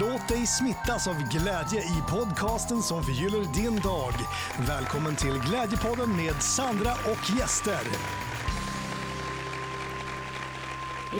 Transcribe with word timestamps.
Låt 0.00 0.28
dig 0.28 0.46
smittas 0.46 1.08
av 1.08 1.14
glädje 1.14 1.80
i 1.80 2.02
podcasten 2.10 2.82
som 2.82 3.02
förgyller 3.02 3.54
din 3.54 3.80
dag. 3.80 4.12
Välkommen 4.68 5.16
till 5.16 5.40
Glädjepodden 5.48 6.16
med 6.16 6.42
Sandra 6.42 6.92
och 6.92 7.38
gäster. 7.38 7.80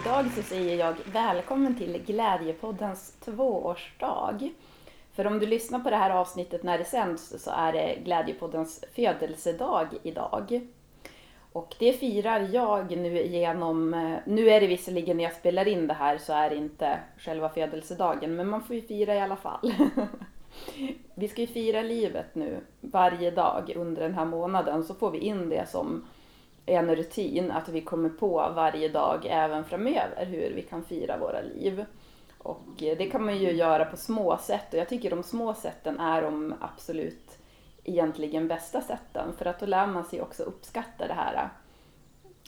Idag 0.00 0.30
så 0.36 0.42
säger 0.42 0.76
jag 0.76 0.96
välkommen 1.12 1.78
till 1.78 2.02
Glädjepoddens 2.06 3.12
tvåårsdag. 3.24 4.50
För 5.12 5.26
om 5.26 5.38
du 5.38 5.46
lyssnar 5.46 5.78
på 5.80 5.90
det 5.90 5.96
här 5.96 6.10
avsnittet 6.10 6.62
när 6.62 6.78
det 6.78 6.84
sänds 6.84 7.42
så 7.44 7.50
är 7.50 7.72
det 7.72 7.98
Glädjepoddens 8.04 8.84
födelsedag 8.94 9.86
idag. 10.02 10.60
Och 11.52 11.74
det 11.78 11.92
firar 11.92 12.48
jag 12.52 12.96
nu 12.96 13.26
genom, 13.26 13.94
eh, 13.94 14.18
nu 14.24 14.50
är 14.50 14.60
det 14.60 14.66
visserligen 14.66 15.16
när 15.16 15.24
jag 15.24 15.34
spelar 15.34 15.68
in 15.68 15.86
det 15.86 15.94
här 15.94 16.18
så 16.18 16.32
är 16.32 16.50
det 16.50 16.56
inte 16.56 16.98
själva 17.18 17.48
födelsedagen, 17.48 18.36
men 18.36 18.48
man 18.48 18.62
får 18.62 18.76
ju 18.76 18.82
fira 18.82 19.14
i 19.14 19.20
alla 19.20 19.36
fall. 19.36 19.72
vi 21.14 21.28
ska 21.28 21.40
ju 21.40 21.46
fira 21.46 21.82
livet 21.82 22.34
nu 22.34 22.60
varje 22.80 23.30
dag 23.30 23.72
under 23.76 24.02
den 24.02 24.14
här 24.14 24.24
månaden 24.24 24.84
så 24.84 24.94
får 24.94 25.10
vi 25.10 25.18
in 25.18 25.48
det 25.48 25.68
som 25.68 26.04
en 26.66 26.96
rutin 26.96 27.50
att 27.50 27.68
vi 27.68 27.80
kommer 27.80 28.08
på 28.08 28.52
varje 28.54 28.88
dag 28.88 29.26
även 29.30 29.64
framöver 29.64 30.26
hur 30.26 30.52
vi 30.54 30.62
kan 30.62 30.84
fira 30.84 31.18
våra 31.18 31.40
liv. 31.40 31.84
Och 32.38 32.82
eh, 32.82 32.98
det 32.98 33.06
kan 33.06 33.24
man 33.24 33.38
ju 33.38 33.52
göra 33.52 33.84
på 33.84 33.96
små 33.96 34.36
sätt 34.36 34.72
och 34.72 34.78
jag 34.78 34.88
tycker 34.88 35.10
de 35.10 35.22
små 35.22 35.54
sätten 35.54 36.00
är 36.00 36.22
de 36.22 36.54
absolut 36.60 37.38
egentligen 37.84 38.48
bästa 38.48 38.80
sätten 38.80 39.32
för 39.38 39.44
att 39.44 39.60
då 39.60 39.66
lär 39.66 39.86
man 39.86 40.04
sig 40.04 40.22
också 40.22 40.42
uppskatta 40.42 41.06
det 41.06 41.14
här, 41.14 41.48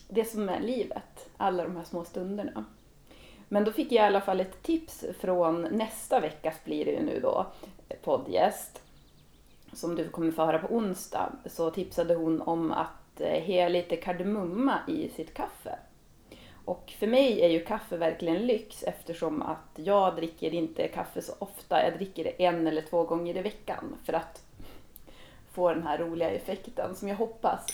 det 0.08 0.24
som 0.24 0.48
är 0.48 0.60
livet, 0.60 1.28
alla 1.36 1.62
de 1.62 1.76
här 1.76 1.84
små 1.84 2.04
stunderna. 2.04 2.64
Men 3.48 3.64
då 3.64 3.72
fick 3.72 3.92
jag 3.92 4.04
i 4.04 4.06
alla 4.06 4.20
fall 4.20 4.40
ett 4.40 4.62
tips 4.62 5.04
från 5.20 5.62
nästa 5.62 6.20
veckas 6.20 6.64
blir 6.64 6.84
det 6.84 6.90
ju 6.90 7.02
nu 7.02 7.20
då, 7.20 7.46
poddgäst, 8.02 8.82
som 9.72 9.94
du 9.96 10.08
kommer 10.08 10.32
få 10.32 10.44
höra 10.44 10.58
på 10.58 10.74
onsdag, 10.74 11.32
så 11.46 11.70
tipsade 11.70 12.14
hon 12.14 12.40
om 12.42 12.72
att 12.72 13.20
eh, 13.20 13.42
he 13.42 13.68
lite 13.68 13.96
kardemumma 13.96 14.78
i 14.88 15.08
sitt 15.08 15.34
kaffe. 15.34 15.78
Och 16.64 16.92
för 16.98 17.06
mig 17.06 17.40
är 17.42 17.48
ju 17.48 17.64
kaffe 17.64 17.96
verkligen 17.96 18.46
lyx 18.46 18.82
eftersom 18.82 19.42
att 19.42 19.70
jag 19.74 20.16
dricker 20.16 20.54
inte 20.54 20.88
kaffe 20.88 21.22
så 21.22 21.32
ofta. 21.38 21.84
Jag 21.84 21.94
dricker 21.94 22.24
det 22.24 22.44
en 22.44 22.66
eller 22.66 22.82
två 22.82 23.02
gånger 23.02 23.36
i 23.36 23.42
veckan 23.42 23.96
för 24.04 24.12
att 24.12 24.43
få 25.54 25.74
den 25.74 25.82
här 25.82 25.98
roliga 25.98 26.30
effekten 26.30 26.94
som 26.94 27.08
jag 27.08 27.16
hoppas. 27.16 27.66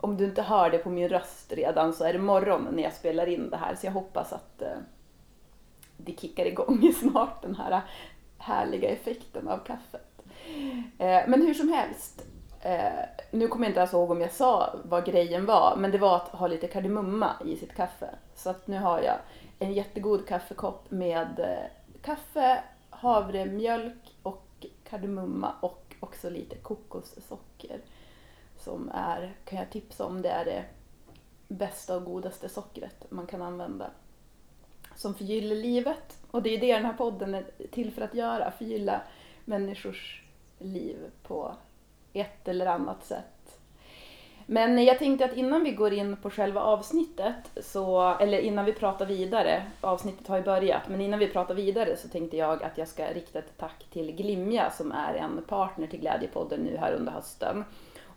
Om 0.00 0.16
du 0.16 0.24
inte 0.24 0.42
hör 0.42 0.70
det 0.70 0.78
på 0.78 0.90
min 0.90 1.08
röst 1.08 1.52
redan 1.52 1.92
så 1.92 2.04
är 2.04 2.12
det 2.12 2.18
morgon 2.18 2.68
när 2.72 2.82
jag 2.82 2.92
spelar 2.92 3.26
in 3.26 3.50
det 3.50 3.56
här 3.56 3.74
så 3.74 3.86
jag 3.86 3.92
hoppas 3.92 4.32
att 4.32 4.62
eh, 4.62 4.78
det 5.96 6.20
kickar 6.20 6.46
igång 6.46 6.92
snart 7.00 7.42
den 7.42 7.54
här 7.54 7.80
härliga 8.38 8.88
effekten 8.88 9.48
av 9.48 9.58
kaffet. 9.58 10.22
Eh, 10.98 11.22
men 11.26 11.42
hur 11.42 11.54
som 11.54 11.68
helst, 11.68 12.24
Eh, 12.64 13.04
nu 13.30 13.48
kommer 13.48 13.66
jag 13.66 13.70
inte 13.70 13.80
ens 13.80 13.92
ihåg 13.92 14.10
om 14.10 14.20
jag 14.20 14.32
sa 14.32 14.74
vad 14.84 15.04
grejen 15.04 15.46
var, 15.46 15.76
men 15.76 15.90
det 15.90 15.98
var 15.98 16.16
att 16.16 16.28
ha 16.28 16.46
lite 16.46 16.66
kardemumma 16.66 17.30
i 17.44 17.56
sitt 17.56 17.74
kaffe. 17.74 18.10
Så 18.34 18.50
att 18.50 18.66
nu 18.66 18.78
har 18.78 19.00
jag 19.00 19.14
en 19.58 19.72
jättegod 19.72 20.28
kaffekopp 20.28 20.90
med 20.90 21.40
eh, 21.40 21.94
kaffe, 22.02 22.62
havremjölk 22.90 24.16
och 24.22 24.66
kardemumma 24.90 25.52
och 25.60 25.83
också 26.04 26.30
lite 26.30 26.56
kokossocker. 26.56 27.80
Som 28.56 28.90
är, 28.94 29.34
kan 29.44 29.58
jag 29.58 29.70
tipsa 29.70 30.04
om, 30.04 30.22
det 30.22 30.28
är 30.28 30.44
det 30.44 30.64
bästa 31.48 31.96
och 31.96 32.04
godaste 32.04 32.48
sockret 32.48 33.10
man 33.10 33.26
kan 33.26 33.42
använda. 33.42 33.90
Som 34.96 35.14
förgyller 35.14 35.56
livet. 35.56 36.18
Och 36.30 36.42
det 36.42 36.50
är 36.50 36.60
det 36.60 36.74
den 36.74 36.84
här 36.84 36.92
podden 36.92 37.34
är 37.34 37.44
till 37.70 37.92
för 37.92 38.02
att 38.02 38.14
göra, 38.14 38.50
förgylla 38.50 39.02
människors 39.44 40.22
liv 40.58 41.10
på 41.22 41.56
ett 42.12 42.48
eller 42.48 42.66
annat 42.66 43.04
sätt. 43.04 43.33
Men 44.46 44.84
jag 44.84 44.98
tänkte 44.98 45.24
att 45.24 45.36
innan 45.36 45.64
vi 45.64 45.70
går 45.70 45.92
in 45.92 46.16
på 46.16 46.30
själva 46.30 46.60
avsnittet, 46.60 47.50
så, 47.56 48.14
eller 48.20 48.38
innan 48.38 48.64
vi 48.64 48.72
pratar 48.72 49.06
vidare, 49.06 49.62
avsnittet 49.80 50.28
har 50.28 50.36
ju 50.36 50.42
börjat, 50.42 50.88
men 50.88 51.00
innan 51.00 51.18
vi 51.18 51.28
pratar 51.28 51.54
vidare 51.54 51.96
så 51.96 52.08
tänkte 52.08 52.36
jag 52.36 52.62
att 52.62 52.78
jag 52.78 52.88
ska 52.88 53.06
rikta 53.06 53.38
ett 53.38 53.58
tack 53.58 53.84
till 53.92 54.12
Glimja 54.12 54.70
som 54.70 54.92
är 54.92 55.14
en 55.14 55.42
partner 55.48 55.86
till 55.86 56.00
Glädjepodden 56.00 56.60
nu 56.60 56.76
här 56.76 56.92
under 56.92 57.12
hösten 57.12 57.64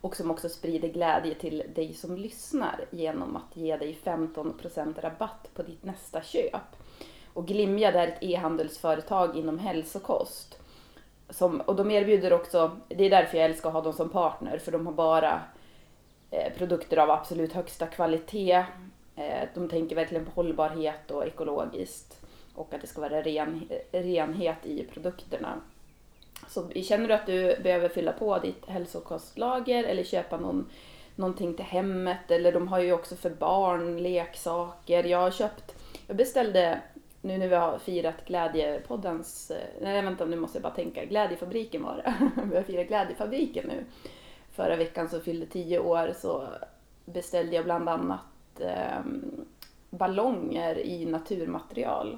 och 0.01 0.15
som 0.15 0.31
också 0.31 0.49
sprider 0.49 0.87
glädje 0.87 1.35
till 1.35 1.63
dig 1.75 1.93
som 1.93 2.17
lyssnar 2.17 2.85
genom 2.89 3.35
att 3.35 3.57
ge 3.57 3.77
dig 3.77 3.97
15% 4.03 5.01
rabatt 5.01 5.49
på 5.53 5.63
ditt 5.63 5.83
nästa 5.83 6.21
köp. 6.21 6.75
Och 7.33 7.47
Glimja 7.47 7.91
är 7.91 8.07
ett 8.07 8.23
e-handelsföretag 8.23 9.37
inom 9.37 9.59
hälsokost 9.59 10.59
som, 11.29 11.61
och 11.61 11.75
de 11.75 11.91
erbjuder 11.91 12.33
också, 12.33 12.71
det 12.87 13.05
är 13.05 13.09
därför 13.09 13.37
jag 13.37 13.45
älskar 13.45 13.69
att 13.69 13.75
ha 13.75 13.81
dem 13.81 13.93
som 13.93 14.09
partner, 14.09 14.57
för 14.57 14.71
de 14.71 14.85
har 14.87 14.93
bara 14.93 15.41
Eh, 16.31 16.53
produkter 16.57 16.97
av 16.97 17.11
absolut 17.11 17.53
högsta 17.53 17.87
kvalitet. 17.87 18.65
Eh, 19.15 19.47
de 19.53 19.69
tänker 19.69 19.95
verkligen 19.95 20.25
på 20.25 20.31
hållbarhet 20.31 21.11
och 21.11 21.27
ekologiskt 21.27 22.25
och 22.55 22.73
att 22.73 22.81
det 22.81 22.87
ska 22.87 23.01
vara 23.01 23.21
ren, 23.21 23.69
eh, 23.91 24.01
renhet 24.01 24.65
i 24.65 24.83
produkterna. 24.93 25.61
Så 26.47 26.69
känner 26.69 27.07
du 27.07 27.13
att 27.13 27.25
du 27.25 27.59
behöver 27.63 27.89
fylla 27.89 28.11
på 28.11 28.39
ditt 28.39 28.65
hälsokostlager 28.65 29.83
eller 29.83 30.03
köpa 30.03 30.37
någon, 30.37 30.69
någonting 31.15 31.53
till 31.53 31.65
hemmet 31.65 32.31
eller 32.31 32.51
de 32.51 32.67
har 32.67 32.79
ju 32.79 32.93
också 32.93 33.15
för 33.15 33.29
barn 33.29 34.03
leksaker. 34.03 35.03
Jag 35.03 35.19
har 35.19 35.31
köpt, 35.31 35.75
jag 36.07 36.17
beställde 36.17 36.81
nu 37.21 37.37
när 37.37 37.47
vi 37.47 37.55
har 37.55 37.77
firat 37.77 38.25
Glädjepoddens, 38.25 39.51
nej 39.81 40.01
vänta 40.01 40.25
nu 40.25 40.35
måste 40.35 40.57
jag 40.57 40.63
bara 40.63 40.73
tänka, 40.73 41.05
Glädjefabriken 41.05 41.83
var 41.83 41.95
det. 41.95 42.13
vi 42.49 42.55
har 42.55 42.63
firat 42.63 42.87
Glädjefabriken 42.87 43.67
nu. 43.67 43.85
Förra 44.57 44.75
veckan 44.75 45.09
som 45.09 45.21
fyllde 45.21 45.45
tio 45.45 45.79
år 45.79 46.13
så 46.15 46.47
beställde 47.05 47.55
jag 47.55 47.65
bland 47.65 47.89
annat 47.89 48.59
eh, 48.59 48.99
ballonger 49.89 50.79
i 50.79 51.05
naturmaterial. 51.05 52.17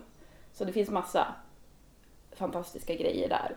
Så 0.53 0.65
det 0.65 0.73
finns 0.73 0.89
massa 0.89 1.27
fantastiska 2.31 2.95
grejer 2.95 3.29
där. 3.29 3.55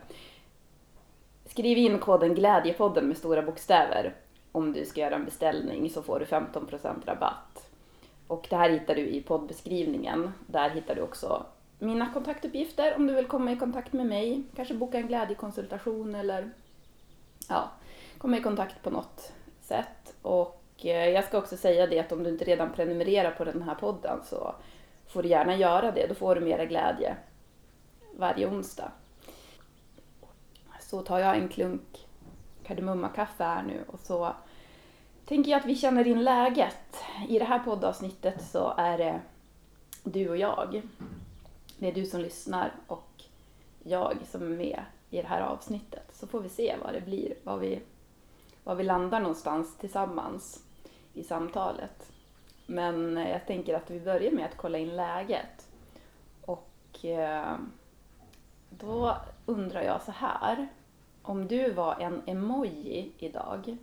Skriv 1.45 1.77
in 1.77 1.99
koden 1.99 2.35
Glädjepodden 2.35 3.07
med 3.07 3.17
stora 3.17 3.41
bokstäver 3.41 4.15
om 4.51 4.73
du 4.73 4.85
ska 4.85 5.01
göra 5.01 5.15
en 5.15 5.25
beställning 5.25 5.89
så 5.89 6.03
får 6.03 6.19
du 6.19 6.25
15% 6.25 7.05
rabatt. 7.05 7.69
Och 8.27 8.47
det 8.49 8.55
här 8.55 8.69
hittar 8.69 8.95
du 8.95 9.07
i 9.07 9.21
poddbeskrivningen. 9.21 10.31
Där 10.47 10.69
hittar 10.69 10.95
du 10.95 11.01
också 11.01 11.45
mina 11.79 12.13
kontaktuppgifter 12.13 12.95
om 12.95 13.07
du 13.07 13.13
vill 13.13 13.27
komma 13.27 13.51
i 13.51 13.57
kontakt 13.57 13.93
med 13.93 14.05
mig. 14.05 14.43
Kanske 14.55 14.73
boka 14.73 14.97
en 14.97 15.07
glädjekonsultation 15.07 16.15
eller 16.15 16.51
ja, 17.49 17.71
komma 18.23 18.37
i 18.37 18.41
kontakt 18.41 18.83
på 18.83 18.89
något 18.89 19.33
sätt. 19.61 20.15
Och 20.21 20.61
eh, 20.77 21.09
jag 21.09 21.23
ska 21.23 21.37
också 21.37 21.57
säga 21.57 21.87
det 21.87 21.99
att 21.99 22.11
om 22.11 22.23
du 22.23 22.29
inte 22.29 22.45
redan 22.45 22.73
prenumererar 22.73 23.31
på 23.31 23.43
den 23.43 23.61
här 23.61 23.75
podden 23.75 24.19
så 24.23 24.55
får 25.07 25.23
du 25.23 25.29
gärna 25.29 25.55
göra 25.55 25.91
det. 25.91 26.07
Då 26.07 26.15
får 26.15 26.35
du 26.35 26.41
mera 26.41 26.65
glädje 26.65 27.15
varje 28.17 28.47
onsdag. 28.47 28.91
Så 30.79 31.01
tar 31.01 31.19
jag 31.19 31.37
en 31.37 31.49
klunk 31.49 32.07
kardemummakaffe 32.63 33.43
här 33.43 33.63
nu 33.63 33.83
och 33.87 33.99
så 33.99 34.33
tänker 35.25 35.51
jag 35.51 35.59
att 35.59 35.65
vi 35.65 35.75
känner 35.75 36.07
in 36.07 36.23
läget. 36.23 37.03
I 37.29 37.39
det 37.39 37.45
här 37.45 37.59
poddavsnittet 37.59 38.41
så 38.43 38.73
är 38.77 38.97
det 38.97 39.21
du 40.03 40.29
och 40.29 40.37
jag. 40.37 40.81
Det 41.77 41.87
är 41.87 41.93
du 41.93 42.05
som 42.05 42.21
lyssnar 42.21 42.71
och 42.87 43.23
jag 43.83 44.17
som 44.31 44.41
är 44.41 44.57
med 44.57 44.83
i 45.09 45.21
det 45.21 45.27
här 45.27 45.41
avsnittet. 45.41 46.09
Så 46.13 46.27
får 46.27 46.39
vi 46.39 46.49
se 46.49 46.75
vad 46.83 46.93
det 46.93 47.01
blir, 47.01 47.33
vad 47.43 47.59
vi, 47.59 47.81
var 48.63 48.75
vi 48.75 48.83
landar 48.83 49.19
någonstans 49.19 49.77
tillsammans 49.77 50.63
i 51.13 51.23
samtalet. 51.23 52.11
Men 52.65 53.17
eh, 53.17 53.29
jag 53.29 53.47
tänker 53.47 53.75
att 53.75 53.91
vi 53.91 53.99
börjar 53.99 54.31
med 54.31 54.45
att 54.45 54.57
kolla 54.57 54.77
in 54.77 54.95
läget. 54.95 55.67
Och 56.41 57.05
eh, 57.05 57.57
då 58.69 59.17
undrar 59.45 59.81
jag 59.81 60.01
så 60.01 60.11
här. 60.11 60.67
Om 61.21 61.47
du 61.47 61.71
var 61.71 61.99
en 61.99 62.21
emoji 62.25 63.11
idag, 63.17 63.77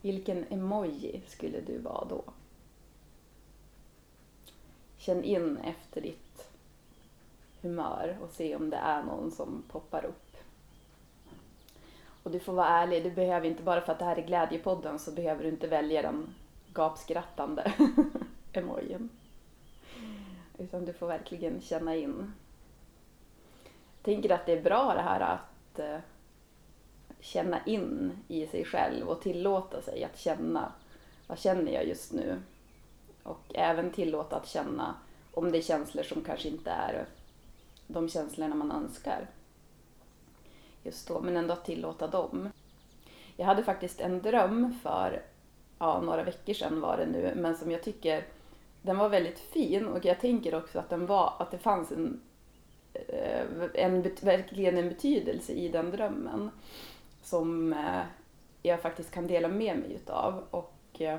vilken 0.00 0.44
emoji 0.50 1.22
skulle 1.26 1.60
du 1.60 1.78
vara 1.78 2.04
då? 2.04 2.24
Känn 4.98 5.24
in 5.24 5.56
efter 5.56 6.00
ditt 6.00 6.50
humör 7.62 8.18
och 8.22 8.30
se 8.30 8.56
om 8.56 8.70
det 8.70 8.76
är 8.76 9.02
någon 9.02 9.30
som 9.30 9.62
poppar 9.68 10.04
upp. 10.04 10.27
Och 12.22 12.30
du 12.30 12.40
får 12.40 12.52
vara 12.52 12.68
ärlig, 12.68 13.04
du 13.04 13.10
behöver 13.10 13.46
inte 13.46 13.62
bara 13.62 13.80
för 13.80 13.92
att 13.92 13.98
det 13.98 14.04
här 14.04 14.16
är 14.16 14.26
Glädjepodden 14.26 14.98
så 14.98 15.12
behöver 15.12 15.42
du 15.42 15.48
inte 15.48 15.66
välja 15.66 16.02
den 16.02 16.34
gapskrattande 16.72 17.72
emojin. 18.52 19.08
Utan 20.58 20.84
du 20.84 20.92
får 20.92 21.06
verkligen 21.06 21.60
känna 21.60 21.96
in. 21.96 22.32
Jag 23.64 24.14
tänker 24.14 24.32
att 24.32 24.46
det 24.46 24.52
är 24.52 24.62
bra 24.62 24.94
det 24.94 25.00
här 25.00 25.20
att 25.20 25.78
eh, 25.78 25.98
känna 27.20 27.64
in 27.64 28.12
i 28.28 28.46
sig 28.46 28.64
själv 28.64 29.08
och 29.08 29.20
tillåta 29.20 29.82
sig 29.82 30.04
att 30.04 30.18
känna 30.18 30.72
vad 31.28 31.38
känner 31.38 31.72
jag 31.72 31.86
just 31.86 32.12
nu? 32.12 32.42
Och 33.22 33.54
även 33.54 33.90
tillåta 33.90 34.36
att 34.36 34.48
känna 34.48 34.94
om 35.32 35.52
det 35.52 35.58
är 35.58 35.62
känslor 35.62 36.02
som 36.02 36.24
kanske 36.24 36.48
inte 36.48 36.70
är 36.70 37.06
de 37.86 38.08
känslorna 38.08 38.54
man 38.54 38.72
önskar 38.72 39.26
just 40.88 41.08
då, 41.08 41.20
men 41.20 41.36
ändå 41.36 41.52
att 41.52 41.64
tillåta 41.64 42.06
dem. 42.06 42.48
Jag 43.36 43.46
hade 43.46 43.62
faktiskt 43.64 44.00
en 44.00 44.22
dröm 44.22 44.74
för 44.82 45.22
ja, 45.78 46.00
några 46.00 46.22
veckor 46.22 46.54
sedan 46.54 46.80
var 46.80 46.96
det 46.96 47.06
nu, 47.06 47.32
men 47.36 47.56
som 47.56 47.70
jag 47.70 47.82
tycker 47.82 48.24
den 48.82 48.98
var 48.98 49.08
väldigt 49.08 49.38
fin 49.38 49.86
och 49.86 50.04
jag 50.04 50.20
tänker 50.20 50.54
också 50.54 50.78
att 50.78 50.90
den 50.90 51.06
var, 51.06 51.32
att 51.38 51.50
det 51.50 51.58
fanns 51.58 51.92
en, 51.92 52.20
eh, 52.94 53.44
en, 53.74 54.02
verkligen 54.02 54.78
en 54.78 54.88
betydelse 54.88 55.52
i 55.52 55.68
den 55.68 55.90
drömmen 55.90 56.50
som 57.22 57.72
eh, 57.72 58.02
jag 58.62 58.80
faktiskt 58.80 59.10
kan 59.10 59.26
dela 59.26 59.48
med 59.48 59.76
mig 59.76 59.92
utav. 59.92 60.44
Och 60.50 61.00
eh, 61.00 61.18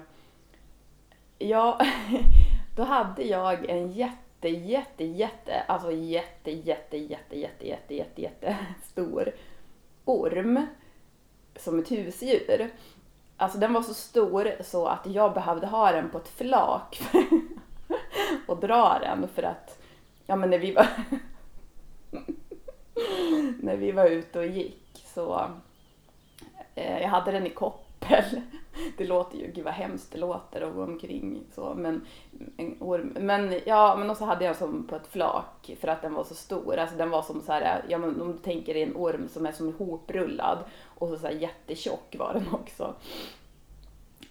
ja, 1.39 1.81
då 2.75 2.83
hade 2.83 3.23
jag 3.23 3.69
en 3.69 3.91
jätte, 3.91 4.49
jätte, 4.49 5.03
jätte, 5.03 5.59
alltså 5.67 5.91
jätte, 5.91 6.51
jätte, 6.51 6.97
jätte, 6.97 7.39
jätte, 7.39 7.67
jätte, 7.67 7.95
jätte, 7.95 8.21
jätte 8.21 8.57
stor 8.83 9.31
orm 10.09 10.67
som 11.55 11.79
ett 11.79 11.91
husdjur. 11.91 12.69
Alltså 13.37 13.57
den 13.57 13.73
var 13.73 13.81
så 13.81 13.93
stor 13.93 14.51
så 14.63 14.87
att 14.87 15.05
jag 15.05 15.33
behövde 15.33 15.67
ha 15.67 15.91
den 15.91 16.09
på 16.09 16.17
ett 16.17 16.29
flak 16.29 17.01
och 18.47 18.59
dra 18.59 18.99
den 18.99 19.27
för 19.27 19.43
att, 19.43 19.81
ja 20.25 20.35
men 20.35 20.49
när 20.49 20.59
vi 20.59 20.71
var 20.71 20.87
när 23.61 23.77
vi 23.77 23.91
var 23.91 24.05
ute 24.05 24.39
och 24.39 24.45
gick 24.45 25.05
så 25.13 25.49
eh, 26.75 27.01
jag 27.01 27.09
hade 27.09 27.31
den 27.31 27.47
i 27.47 27.49
koppel. 27.49 28.41
Det 28.97 29.05
låter 29.05 29.37
ju, 29.37 29.51
gud 29.51 29.65
vad 29.65 29.73
hemskt 29.73 30.11
det 30.11 30.17
låter 30.17 30.61
att 30.61 30.73
gå 30.73 30.83
omkring 30.83 31.43
så 31.55 31.73
men, 31.77 32.05
en 32.57 33.13
men 33.19 33.59
ja 33.65 33.95
men 33.95 34.09
också 34.09 34.25
hade 34.25 34.45
jag 34.45 34.55
som 34.55 34.87
på 34.87 34.95
ett 34.95 35.07
flak 35.07 35.71
för 35.79 35.87
att 35.87 36.01
den 36.01 36.13
var 36.13 36.23
så 36.23 36.35
stor. 36.35 36.77
Alltså 36.77 36.95
den 36.95 37.09
var 37.09 37.21
som 37.21 37.41
så 37.41 37.51
här, 37.51 37.85
ja 37.89 37.97
men 37.97 38.21
om 38.21 38.31
du 38.31 38.37
tänker 38.37 38.73
dig 38.73 38.83
en 38.83 38.95
orm 38.95 39.29
som 39.29 39.45
är 39.45 39.51
som 39.51 39.69
ihoprullad 39.69 40.57
och 40.85 41.09
så, 41.09 41.17
så 41.17 41.27
här 41.27 41.33
jättetjock 41.33 42.15
var 42.19 42.33
den 42.33 42.53
också. 42.53 42.93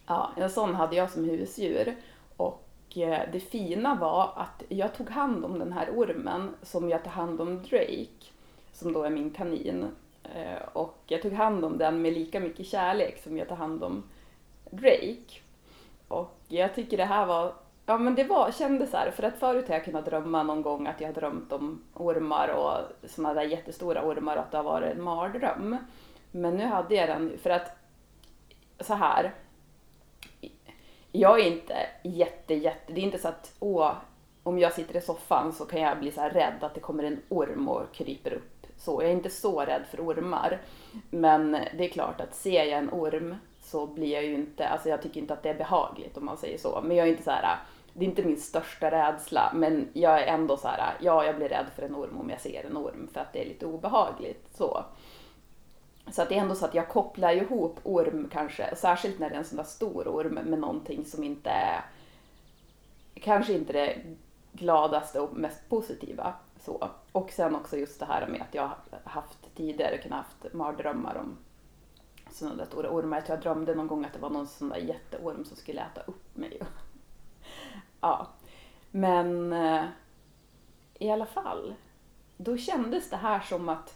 Ja, 0.06 0.32
en 0.36 0.50
sån 0.50 0.74
hade 0.74 0.96
jag 0.96 1.10
som 1.10 1.24
husdjur. 1.24 1.96
Och 2.36 2.98
eh, 2.98 3.20
det 3.32 3.40
fina 3.40 3.94
var 3.94 4.32
att 4.36 4.62
jag 4.68 4.94
tog 4.94 5.10
hand 5.10 5.44
om 5.44 5.58
den 5.58 5.72
här 5.72 5.90
ormen 5.90 6.54
som 6.62 6.88
jag 6.88 7.04
tar 7.04 7.10
hand 7.10 7.40
om 7.40 7.62
Drake, 7.62 8.26
som 8.72 8.92
då 8.92 9.02
är 9.02 9.10
min 9.10 9.30
kanin. 9.30 9.86
Eh, 10.22 10.68
och 10.72 10.98
jag 11.06 11.22
tog 11.22 11.32
hand 11.32 11.64
om 11.64 11.78
den 11.78 12.02
med 12.02 12.12
lika 12.12 12.40
mycket 12.40 12.66
kärlek 12.66 13.22
som 13.22 13.38
jag 13.38 13.48
tar 13.48 13.56
hand 13.56 13.84
om 13.84 14.02
Drake. 14.70 15.40
Och 16.08 16.38
jag 16.48 16.74
tycker 16.74 16.96
det 16.96 17.04
här 17.04 17.26
var, 17.26 17.54
ja 17.86 17.98
men 17.98 18.14
det 18.14 18.24
var, 18.24 18.50
kändes 18.50 18.90
så 18.90 18.96
här, 18.96 19.10
för 19.10 19.22
att 19.22 19.38
förut 19.38 19.68
har 19.68 19.74
jag 19.74 19.84
kunnat 19.84 20.04
drömma 20.04 20.42
någon 20.42 20.62
gång 20.62 20.86
att 20.86 21.00
jag 21.00 21.08
har 21.08 21.14
drömt 21.14 21.52
om 21.52 21.82
ormar 21.94 22.48
och 22.48 23.08
sådana 23.10 23.34
där 23.34 23.42
jättestora 23.42 24.08
ormar 24.08 24.36
och 24.36 24.42
att 24.42 24.50
det 24.50 24.56
har 24.56 24.64
varit 24.64 24.96
en 24.96 25.02
mardröm. 25.02 25.76
Men 26.30 26.56
nu 26.56 26.64
hade 26.64 26.94
jag 26.94 27.08
den, 27.08 27.38
för 27.38 27.50
att 27.50 27.76
så 28.80 28.94
här, 28.94 29.34
jag 31.12 31.40
är 31.40 31.46
inte 31.52 31.76
jätte, 32.04 32.54
jätte, 32.54 32.92
det 32.92 33.00
är 33.00 33.04
inte 33.04 33.18
så 33.18 33.28
att 33.28 33.56
åh, 33.60 33.92
om 34.42 34.58
jag 34.58 34.72
sitter 34.72 34.96
i 34.96 35.00
soffan 35.00 35.52
så 35.52 35.64
kan 35.64 35.80
jag 35.80 35.98
bli 35.98 36.10
så 36.10 36.20
här 36.20 36.30
rädd 36.30 36.64
att 36.64 36.74
det 36.74 36.80
kommer 36.80 37.04
en 37.04 37.20
orm 37.28 37.68
och 37.68 37.92
kryper 37.92 38.32
upp. 38.32 38.66
Så 38.76 39.02
jag 39.02 39.10
är 39.10 39.14
inte 39.14 39.30
så 39.30 39.60
rädd 39.60 39.82
för 39.90 40.00
ormar. 40.00 40.60
Men 41.10 41.52
det 41.52 41.84
är 41.84 41.88
klart 41.88 42.20
att 42.20 42.34
ser 42.34 42.64
jag 42.64 42.78
en 42.78 42.90
orm 42.92 43.36
så 43.68 43.86
blir 43.86 44.12
jag 44.12 44.24
ju 44.24 44.34
inte, 44.34 44.68
alltså 44.68 44.88
jag 44.88 45.02
tycker 45.02 45.20
inte 45.20 45.34
att 45.34 45.42
det 45.42 45.48
är 45.48 45.58
behagligt 45.58 46.16
om 46.16 46.24
man 46.24 46.36
säger 46.36 46.58
så. 46.58 46.80
Men 46.84 46.96
jag 46.96 47.06
är 47.06 47.10
inte 47.10 47.22
så 47.22 47.30
här, 47.30 47.58
det 47.92 48.04
är 48.04 48.08
inte 48.08 48.22
min 48.22 48.40
största 48.40 48.90
rädsla, 48.90 49.52
men 49.54 49.88
jag 49.92 50.22
är 50.22 50.26
ändå 50.26 50.56
så 50.56 50.68
här, 50.68 50.94
ja 51.00 51.24
jag 51.24 51.36
blir 51.36 51.48
rädd 51.48 51.66
för 51.76 51.82
en 51.82 51.94
orm 51.94 52.20
om 52.20 52.30
jag 52.30 52.40
ser 52.40 52.66
en 52.66 52.76
orm 52.76 53.08
för 53.12 53.20
att 53.20 53.32
det 53.32 53.42
är 53.42 53.48
lite 53.48 53.66
obehagligt. 53.66 54.56
Så. 54.56 54.84
Så 56.10 56.22
att 56.22 56.28
det 56.28 56.34
är 56.34 56.40
ändå 56.40 56.54
så 56.54 56.64
att 56.64 56.74
jag 56.74 56.88
kopplar 56.88 57.32
ihop 57.32 57.80
orm 57.82 58.28
kanske, 58.32 58.76
särskilt 58.76 59.18
när 59.18 59.28
det 59.28 59.34
är 59.34 59.38
en 59.38 59.44
sån 59.44 59.56
där 59.56 59.64
stor 59.64 60.08
orm 60.08 60.34
med 60.34 60.58
någonting 60.58 61.04
som 61.04 61.24
inte 61.24 61.50
är 61.50 61.84
kanske 63.14 63.52
inte 63.52 63.72
det 63.72 63.96
gladaste 64.52 65.20
och 65.20 65.36
mest 65.36 65.68
positiva. 65.68 66.34
Så. 66.60 66.88
Och 67.12 67.30
sen 67.30 67.56
också 67.56 67.76
just 67.76 68.00
det 68.00 68.06
här 68.06 68.26
med 68.26 68.42
att 68.42 68.54
jag 68.54 68.70
haft 69.04 69.56
tidigare 69.56 69.98
kunnat 69.98 70.18
haft 70.18 70.54
mardrömmar 70.54 71.16
om 71.16 71.36
sådana 72.32 72.56
där 72.56 72.64
stora 72.64 72.90
ormar. 72.90 73.16
Jag 73.16 73.26
tror 73.26 73.36
jag 73.36 73.42
drömde 73.42 73.74
någon 73.74 73.86
gång 73.86 74.04
att 74.04 74.12
det 74.12 74.18
var 74.18 74.30
någon 74.30 74.46
sån 74.46 74.68
där 74.68 74.76
jätteorm 74.76 75.44
som 75.44 75.56
skulle 75.56 75.80
äta 75.80 76.00
upp 76.00 76.36
mig. 76.36 76.60
ja. 78.00 78.26
Men 78.90 79.52
eh, 79.52 79.84
i 80.98 81.10
alla 81.10 81.26
fall, 81.26 81.74
då 82.36 82.56
kändes 82.56 83.10
det 83.10 83.16
här 83.16 83.40
som 83.40 83.68
att 83.68 83.94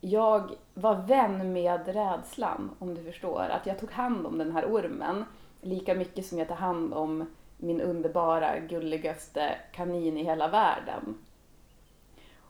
jag 0.00 0.54
var 0.74 0.94
vän 0.94 1.52
med 1.52 1.88
rädslan, 1.88 2.70
om 2.78 2.94
du 2.94 3.02
förstår. 3.02 3.40
Att 3.40 3.66
jag 3.66 3.78
tog 3.78 3.90
hand 3.90 4.26
om 4.26 4.38
den 4.38 4.52
här 4.52 4.64
ormen 4.64 5.24
lika 5.60 5.94
mycket 5.94 6.26
som 6.26 6.38
jag 6.38 6.48
tar 6.48 6.56
hand 6.56 6.94
om 6.94 7.26
min 7.56 7.80
underbara, 7.80 8.58
gulligaste 8.58 9.58
kanin 9.72 10.16
i 10.16 10.24
hela 10.24 10.48
världen. 10.48 11.18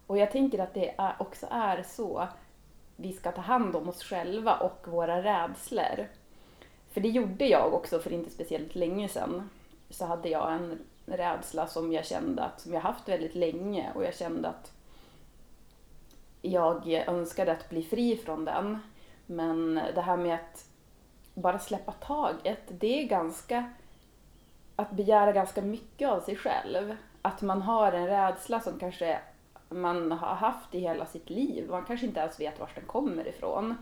Och 0.06 0.18
jag 0.18 0.30
tänker 0.30 0.58
att 0.58 0.74
det 0.74 1.14
också 1.18 1.46
är 1.50 1.82
så 1.82 2.28
vi 2.96 3.12
ska 3.12 3.32
ta 3.32 3.40
hand 3.40 3.76
om 3.76 3.88
oss 3.88 4.02
själva 4.02 4.56
och 4.56 4.88
våra 4.88 5.22
rädslor. 5.22 6.08
För 6.90 7.00
det 7.00 7.08
gjorde 7.08 7.46
jag 7.46 7.74
också 7.74 7.98
för 7.98 8.12
inte 8.12 8.30
speciellt 8.30 8.74
länge 8.74 9.08
sedan. 9.08 9.50
Så 9.90 10.04
hade 10.06 10.28
jag 10.28 10.52
en 10.52 10.78
rädsla 11.06 11.66
som 11.66 11.92
jag 11.92 12.06
kände 12.06 12.42
att, 12.42 12.60
som 12.60 12.72
jag 12.72 12.80
haft 12.80 13.08
väldigt 13.08 13.34
länge 13.34 13.92
och 13.94 14.04
jag 14.04 14.14
kände 14.14 14.48
att 14.48 14.72
jag 16.42 16.88
önskade 16.88 17.52
att 17.52 17.70
bli 17.70 17.82
fri 17.82 18.16
från 18.16 18.44
den. 18.44 18.78
Men 19.26 19.80
det 19.94 20.00
här 20.00 20.16
med 20.16 20.34
att 20.34 20.68
bara 21.34 21.58
släppa 21.58 21.92
taget, 21.92 22.62
det 22.68 23.02
är 23.02 23.06
ganska 23.06 23.72
att 24.76 24.90
begära 24.90 25.32
ganska 25.32 25.62
mycket 25.62 26.08
av 26.08 26.20
sig 26.20 26.36
själv. 26.36 26.96
Att 27.22 27.42
man 27.42 27.62
har 27.62 27.92
en 27.92 28.06
rädsla 28.06 28.60
som 28.60 28.78
kanske 28.78 29.20
man 29.80 30.12
har 30.12 30.34
haft 30.34 30.74
i 30.74 30.78
hela 30.78 31.06
sitt 31.06 31.30
liv. 31.30 31.70
Man 31.70 31.84
kanske 31.84 32.06
inte 32.06 32.20
ens 32.20 32.40
vet 32.40 32.60
var 32.60 32.70
den 32.74 32.84
kommer 32.84 33.28
ifrån. 33.28 33.74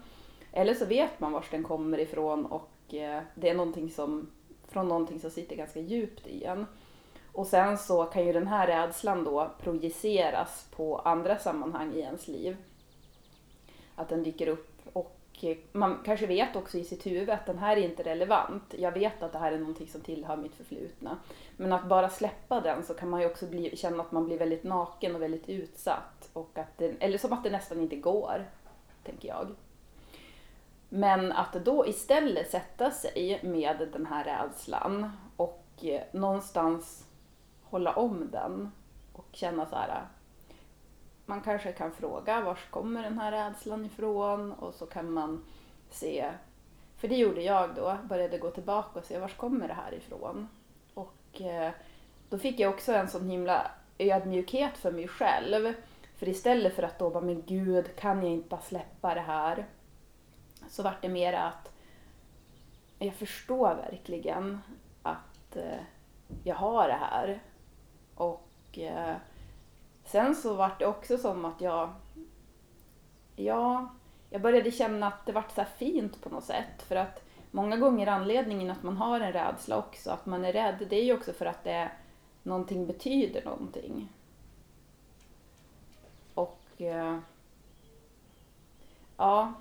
Eller 0.52 0.74
så 0.74 0.84
vet 0.84 1.20
man 1.20 1.32
var 1.32 1.44
den 1.50 1.62
kommer 1.62 1.98
ifrån 1.98 2.46
och 2.46 2.94
eh, 2.94 3.22
det 3.34 3.48
är 3.48 3.54
någonting 3.54 3.90
som, 3.90 4.30
från 4.68 4.88
någonting 4.88 5.20
som 5.20 5.30
sitter 5.30 5.56
ganska 5.56 5.80
djupt 5.80 6.26
i 6.26 6.44
en. 6.44 6.66
Och 7.32 7.46
sen 7.46 7.78
så 7.78 8.04
kan 8.04 8.26
ju 8.26 8.32
den 8.32 8.46
här 8.46 8.66
rädslan 8.66 9.24
då 9.24 9.50
projiceras 9.62 10.66
på 10.76 10.98
andra 10.98 11.38
sammanhang 11.38 11.92
i 11.92 12.00
ens 12.00 12.28
liv. 12.28 12.56
Att 13.94 14.08
den 14.08 14.22
dyker 14.22 14.46
upp 14.46 14.71
man 15.72 15.98
kanske 16.04 16.26
vet 16.26 16.56
också 16.56 16.78
i 16.78 16.84
sitt 16.84 17.06
huvud 17.06 17.30
att 17.30 17.46
den 17.46 17.58
här 17.58 17.76
är 17.76 17.80
inte 17.80 18.02
relevant. 18.02 18.74
Jag 18.78 18.92
vet 18.92 19.22
att 19.22 19.32
det 19.32 19.38
här 19.38 19.52
är 19.52 19.58
någonting 19.58 19.88
som 19.88 20.00
tillhör 20.00 20.36
mitt 20.36 20.54
förflutna. 20.54 21.18
Men 21.56 21.72
att 21.72 21.88
bara 21.88 22.08
släppa 22.08 22.60
den 22.60 22.84
så 22.84 22.94
kan 22.94 23.10
man 23.10 23.20
ju 23.20 23.26
också 23.26 23.46
bli, 23.46 23.76
känna 23.76 24.02
att 24.02 24.12
man 24.12 24.24
blir 24.24 24.38
väldigt 24.38 24.64
naken 24.64 25.14
och 25.14 25.22
väldigt 25.22 25.48
utsatt. 25.48 26.30
Och 26.32 26.58
att 26.58 26.78
det, 26.78 26.94
eller 27.00 27.18
som 27.18 27.32
att 27.32 27.44
det 27.44 27.50
nästan 27.50 27.80
inte 27.80 27.96
går, 27.96 28.44
tänker 29.04 29.28
jag. 29.28 29.46
Men 30.88 31.32
att 31.32 31.52
då 31.52 31.86
istället 31.86 32.50
sätta 32.50 32.90
sig 32.90 33.40
med 33.42 33.88
den 33.92 34.06
här 34.06 34.24
rädslan 34.24 35.10
och 35.36 35.64
eh, 35.82 36.02
någonstans 36.12 37.04
hålla 37.62 37.92
om 37.92 38.30
den 38.30 38.72
och 39.12 39.28
känna 39.32 39.66
så 39.66 39.76
här. 39.76 40.02
Man 41.26 41.40
kanske 41.40 41.72
kan 41.72 41.92
fråga 41.92 42.40
var 42.40 42.58
kommer 42.70 43.02
den 43.02 43.18
här 43.18 43.32
rädslan 43.32 43.84
ifrån 43.84 44.52
och 44.52 44.74
så 44.74 44.86
kan 44.86 45.12
man 45.12 45.44
se, 45.90 46.32
för 46.96 47.08
det 47.08 47.16
gjorde 47.16 47.42
jag 47.42 47.74
då, 47.74 47.98
började 48.04 48.38
gå 48.38 48.50
tillbaka 48.50 48.98
och 48.98 49.04
se 49.04 49.18
var 49.18 49.28
kommer 49.28 49.68
det 49.68 49.74
här 49.74 49.94
ifrån. 49.94 50.48
Och 50.94 51.40
eh, 51.40 51.72
då 52.28 52.38
fick 52.38 52.60
jag 52.60 52.74
också 52.74 52.92
en 52.92 53.08
sån 53.08 53.28
himla 53.28 53.70
ödmjukhet 53.98 54.76
för 54.76 54.92
mig 54.92 55.08
själv. 55.08 55.74
För 56.16 56.28
istället 56.28 56.74
för 56.76 56.82
att 56.82 56.98
då 56.98 57.10
bara, 57.10 57.24
men 57.24 57.42
gud, 57.46 57.96
kan 57.96 58.22
jag 58.22 58.32
inte 58.32 58.48
bara 58.48 58.60
släppa 58.60 59.14
det 59.14 59.20
här? 59.20 59.66
Så 60.68 60.82
vart 60.82 61.02
det 61.02 61.08
mer 61.08 61.32
att 61.32 61.72
jag 62.98 63.14
förstår 63.14 63.74
verkligen 63.74 64.60
att 65.02 65.56
eh, 65.56 65.80
jag 66.44 66.54
har 66.54 66.88
det 66.88 66.98
här. 67.00 67.42
Och 68.14 68.78
eh, 68.78 69.16
sen 70.04 70.34
så 70.34 70.54
vart 70.54 70.78
det 70.78 70.86
också 70.86 71.18
som 71.18 71.44
att 71.44 71.60
jag, 71.60 71.90
ja, 73.36 73.88
jag 74.30 74.42
började 74.42 74.70
känna 74.70 75.06
att 75.06 75.26
det 75.26 75.32
vart 75.32 75.54
så 75.54 75.64
fint 75.64 76.22
på 76.22 76.28
något 76.28 76.44
sätt. 76.44 76.82
För 76.82 76.96
att 76.96 77.24
många 77.50 77.76
gånger 77.76 78.06
anledningen 78.06 78.70
att 78.70 78.82
man 78.82 78.96
har 78.96 79.20
en 79.20 79.32
rädsla 79.32 79.78
också, 79.78 80.10
att 80.10 80.26
man 80.26 80.44
är 80.44 80.52
rädd, 80.52 80.86
det 80.90 80.96
är 80.96 81.04
ju 81.04 81.14
också 81.14 81.32
för 81.32 81.46
att 81.46 81.64
det 81.64 81.90
någonting 82.42 82.86
betyder 82.86 83.44
någonting. 83.44 84.12
Och 86.34 86.62
eh, 86.78 87.18
ja, 89.16 89.52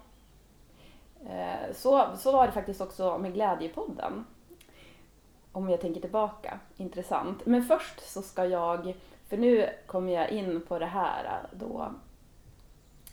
eh, 1.26 1.74
så, 1.74 2.08
så 2.18 2.32
var 2.32 2.48
det 2.48 2.54
faktiskt 2.54 2.82
också 2.82 3.18
med 3.18 3.34
Glädjepodden 3.34 4.26
om 5.52 5.70
jag 5.70 5.82
tänker 5.82 6.02
tillbaka. 6.02 6.60
Intressant. 6.78 7.46
Men 7.46 7.64
först 7.64 8.12
så 8.12 8.22
ska 8.22 8.46
jag 8.46 8.94
för 9.32 9.38
nu 9.38 9.70
kommer 9.86 10.14
jag 10.14 10.30
in 10.30 10.62
på 10.68 10.80
det 10.80 10.86
här 10.86 11.48
då, 11.52 11.92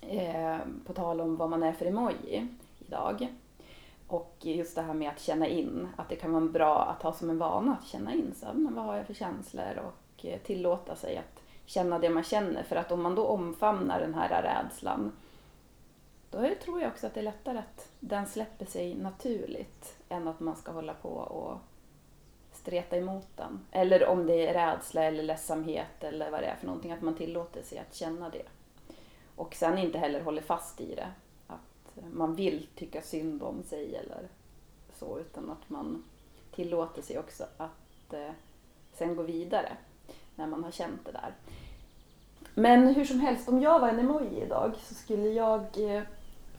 eh, 0.00 0.58
på 0.86 0.92
tal 0.92 1.20
om 1.20 1.36
vad 1.36 1.50
man 1.50 1.62
är 1.62 1.72
för 1.72 1.86
emoji 1.86 2.48
idag. 2.78 3.28
Och 4.08 4.36
just 4.40 4.74
det 4.74 4.82
här 4.82 4.94
med 4.94 5.10
att 5.10 5.20
känna 5.20 5.46
in, 5.46 5.88
att 5.96 6.08
det 6.08 6.16
kan 6.16 6.32
vara 6.32 6.44
bra 6.44 6.84
att 6.84 7.02
ha 7.02 7.12
som 7.12 7.30
en 7.30 7.38
vana 7.38 7.76
att 7.80 7.86
känna 7.86 8.14
in. 8.14 8.34
Så, 8.36 8.46
men 8.52 8.74
vad 8.74 8.84
har 8.84 8.96
jag 8.96 9.06
för 9.06 9.14
känslor? 9.14 9.78
Och 9.86 10.24
eh, 10.24 10.38
tillåta 10.38 10.96
sig 10.96 11.16
att 11.16 11.42
känna 11.66 11.98
det 11.98 12.10
man 12.10 12.24
känner. 12.24 12.62
För 12.62 12.76
att 12.76 12.92
om 12.92 13.02
man 13.02 13.14
då 13.14 13.26
omfamnar 13.26 14.00
den 14.00 14.14
här 14.14 14.42
rädslan, 14.42 15.12
då 16.30 16.48
tror 16.64 16.80
jag 16.80 16.88
också 16.88 17.06
att 17.06 17.14
det 17.14 17.20
är 17.20 17.24
lättare 17.24 17.58
att 17.58 17.88
den 18.00 18.26
släpper 18.26 18.66
sig 18.66 18.94
naturligt 18.94 19.96
än 20.08 20.28
att 20.28 20.40
man 20.40 20.56
ska 20.56 20.72
hålla 20.72 20.94
på 20.94 21.08
och 21.08 21.58
streta 22.60 22.96
emot 22.96 23.26
den. 23.36 23.66
Eller 23.70 24.06
om 24.06 24.26
det 24.26 24.46
är 24.46 24.54
rädsla 24.54 25.02
eller 25.02 25.22
ledsamhet 25.22 26.04
eller 26.04 26.30
vad 26.30 26.42
det 26.42 26.46
är 26.46 26.56
för 26.56 26.66
någonting, 26.66 26.92
att 26.92 27.02
man 27.02 27.14
tillåter 27.14 27.62
sig 27.62 27.78
att 27.78 27.94
känna 27.94 28.28
det. 28.30 28.42
Och 29.36 29.54
sen 29.54 29.78
inte 29.78 29.98
heller 29.98 30.20
håller 30.20 30.42
fast 30.42 30.80
i 30.80 30.94
det. 30.94 31.08
Att 31.46 32.12
man 32.12 32.34
vill 32.34 32.66
tycka 32.74 33.02
synd 33.02 33.42
om 33.42 33.62
sig 33.62 33.96
eller 33.96 34.28
så, 34.92 35.18
utan 35.18 35.50
att 35.50 35.70
man 35.70 36.04
tillåter 36.54 37.02
sig 37.02 37.18
också 37.18 37.44
att 37.56 38.12
eh, 38.12 38.30
sen 38.92 39.16
gå 39.16 39.22
vidare 39.22 39.76
när 40.34 40.46
man 40.46 40.64
har 40.64 40.70
känt 40.70 41.04
det 41.04 41.12
där. 41.12 41.34
Men 42.54 42.94
hur 42.94 43.04
som 43.04 43.20
helst, 43.20 43.48
om 43.48 43.60
jag 43.60 43.80
var 43.80 43.88
en 43.88 43.98
emoji 43.98 44.42
idag 44.42 44.72
så 44.82 44.94
skulle 44.94 45.28
jag 45.28 45.94
eh, 45.94 46.02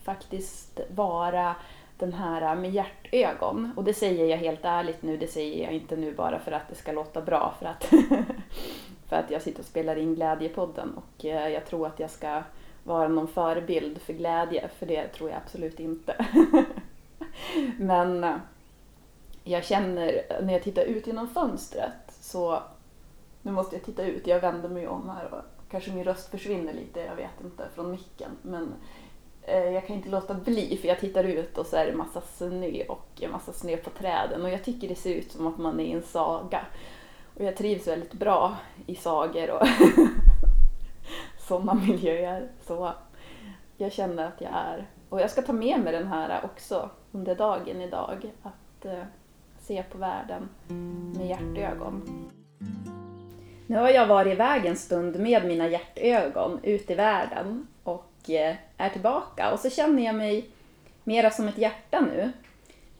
faktiskt 0.03 0.79
vara 0.95 1.55
den 1.99 2.13
här 2.13 2.41
äh, 2.41 2.61
med 2.61 2.71
hjärtögon. 2.71 3.71
Och 3.75 3.83
det 3.83 3.93
säger 3.93 4.25
jag 4.25 4.37
helt 4.37 4.59
ärligt 4.65 5.01
nu, 5.01 5.17
det 5.17 5.27
säger 5.27 5.63
jag 5.63 5.73
inte 5.73 5.95
nu 5.95 6.13
bara 6.13 6.39
för 6.39 6.51
att 6.51 6.69
det 6.69 6.75
ska 6.75 6.91
låta 6.91 7.21
bra 7.21 7.53
för 7.59 7.65
att, 7.65 7.83
för 9.09 9.15
att 9.15 9.31
jag 9.31 9.41
sitter 9.41 9.59
och 9.59 9.65
spelar 9.65 9.95
in 9.95 10.15
Glädjepodden 10.15 10.93
och 10.95 11.25
äh, 11.25 11.49
jag 11.49 11.65
tror 11.65 11.87
att 11.87 11.99
jag 11.99 12.09
ska 12.09 12.43
vara 12.83 13.07
någon 13.07 13.27
förebild 13.27 14.01
för 14.01 14.13
glädje, 14.13 14.69
för 14.79 14.85
det 14.85 15.07
tror 15.07 15.29
jag 15.29 15.37
absolut 15.37 15.79
inte. 15.79 16.25
Men 17.77 18.23
äh, 18.23 18.35
jag 19.43 19.65
känner 19.65 20.21
när 20.41 20.53
jag 20.53 20.63
tittar 20.63 20.83
ut 20.83 21.07
genom 21.07 21.27
fönstret 21.27 22.11
så, 22.21 22.63
nu 23.41 23.51
måste 23.51 23.75
jag 23.75 23.85
titta 23.85 24.03
ut, 24.03 24.27
jag 24.27 24.39
vänder 24.39 24.69
mig 24.69 24.87
om 24.87 25.09
här 25.09 25.33
och 25.33 25.71
kanske 25.71 25.91
min 25.91 26.03
röst 26.03 26.31
försvinner 26.31 26.73
lite, 26.73 26.99
jag 26.99 27.15
vet 27.15 27.43
inte, 27.43 27.63
från 27.75 27.91
micken. 27.91 28.31
Men 28.41 28.73
Eh, 28.73 28.98
Eh, 29.41 29.69
jag 29.69 29.87
kan 29.87 29.95
inte 29.95 30.09
låta 30.09 30.33
bli 30.33 30.77
för 30.81 30.87
jag 30.87 30.99
tittar 30.99 31.23
ut 31.23 31.57
och 31.57 31.65
så 31.65 31.75
är 31.77 31.85
det 31.85 31.97
massa 31.97 32.21
snö 32.21 32.83
och 32.87 33.07
en 33.21 33.31
massa 33.31 33.53
snö 33.53 33.77
på 33.77 33.89
träden 33.89 34.41
och 34.41 34.49
jag 34.49 34.63
tycker 34.63 34.87
det 34.87 34.95
ser 34.95 35.15
ut 35.15 35.31
som 35.31 35.47
att 35.47 35.57
man 35.57 35.79
är 35.79 35.83
i 35.83 35.91
en 35.91 36.03
saga. 36.03 36.65
Och 37.35 37.45
jag 37.45 37.57
trivs 37.57 37.87
väldigt 37.87 38.13
bra 38.13 38.57
i 38.85 38.95
sagor 38.95 39.49
och 39.49 39.67
sådana 41.47 41.73
miljöer. 41.73 42.47
Så 42.61 42.93
jag 43.77 43.91
känner 43.91 44.27
att 44.27 44.41
jag 44.41 44.51
är, 44.51 44.87
och 45.09 45.21
jag 45.21 45.31
ska 45.31 45.41
ta 45.41 45.53
med 45.53 45.79
mig 45.79 45.93
den 45.93 46.07
här 46.07 46.45
också 46.45 46.89
under 47.11 47.35
dagen 47.35 47.81
idag, 47.81 48.31
att 48.43 48.85
uh, 48.85 49.03
se 49.59 49.83
på 49.83 49.97
världen 49.97 50.49
med 51.17 51.27
hjärtögon. 51.27 52.29
Nu 53.67 53.77
har 53.77 53.89
jag 53.89 54.07
varit 54.07 54.33
iväg 54.33 54.65
en 54.65 54.75
stund 54.75 55.19
med 55.19 55.45
mina 55.45 55.67
hjärtögon 55.67 56.59
ut 56.63 56.89
i 56.89 56.95
världen 56.95 57.67
Eh, 58.27 58.55
är 58.77 58.89
tillbaka. 58.89 59.51
Och 59.51 59.59
så 59.59 59.69
känner 59.69 60.05
jag 60.05 60.15
mig 60.15 60.49
mera 61.03 61.31
som 61.31 61.47
ett 61.47 61.57
hjärta 61.57 61.99
nu. 61.99 62.31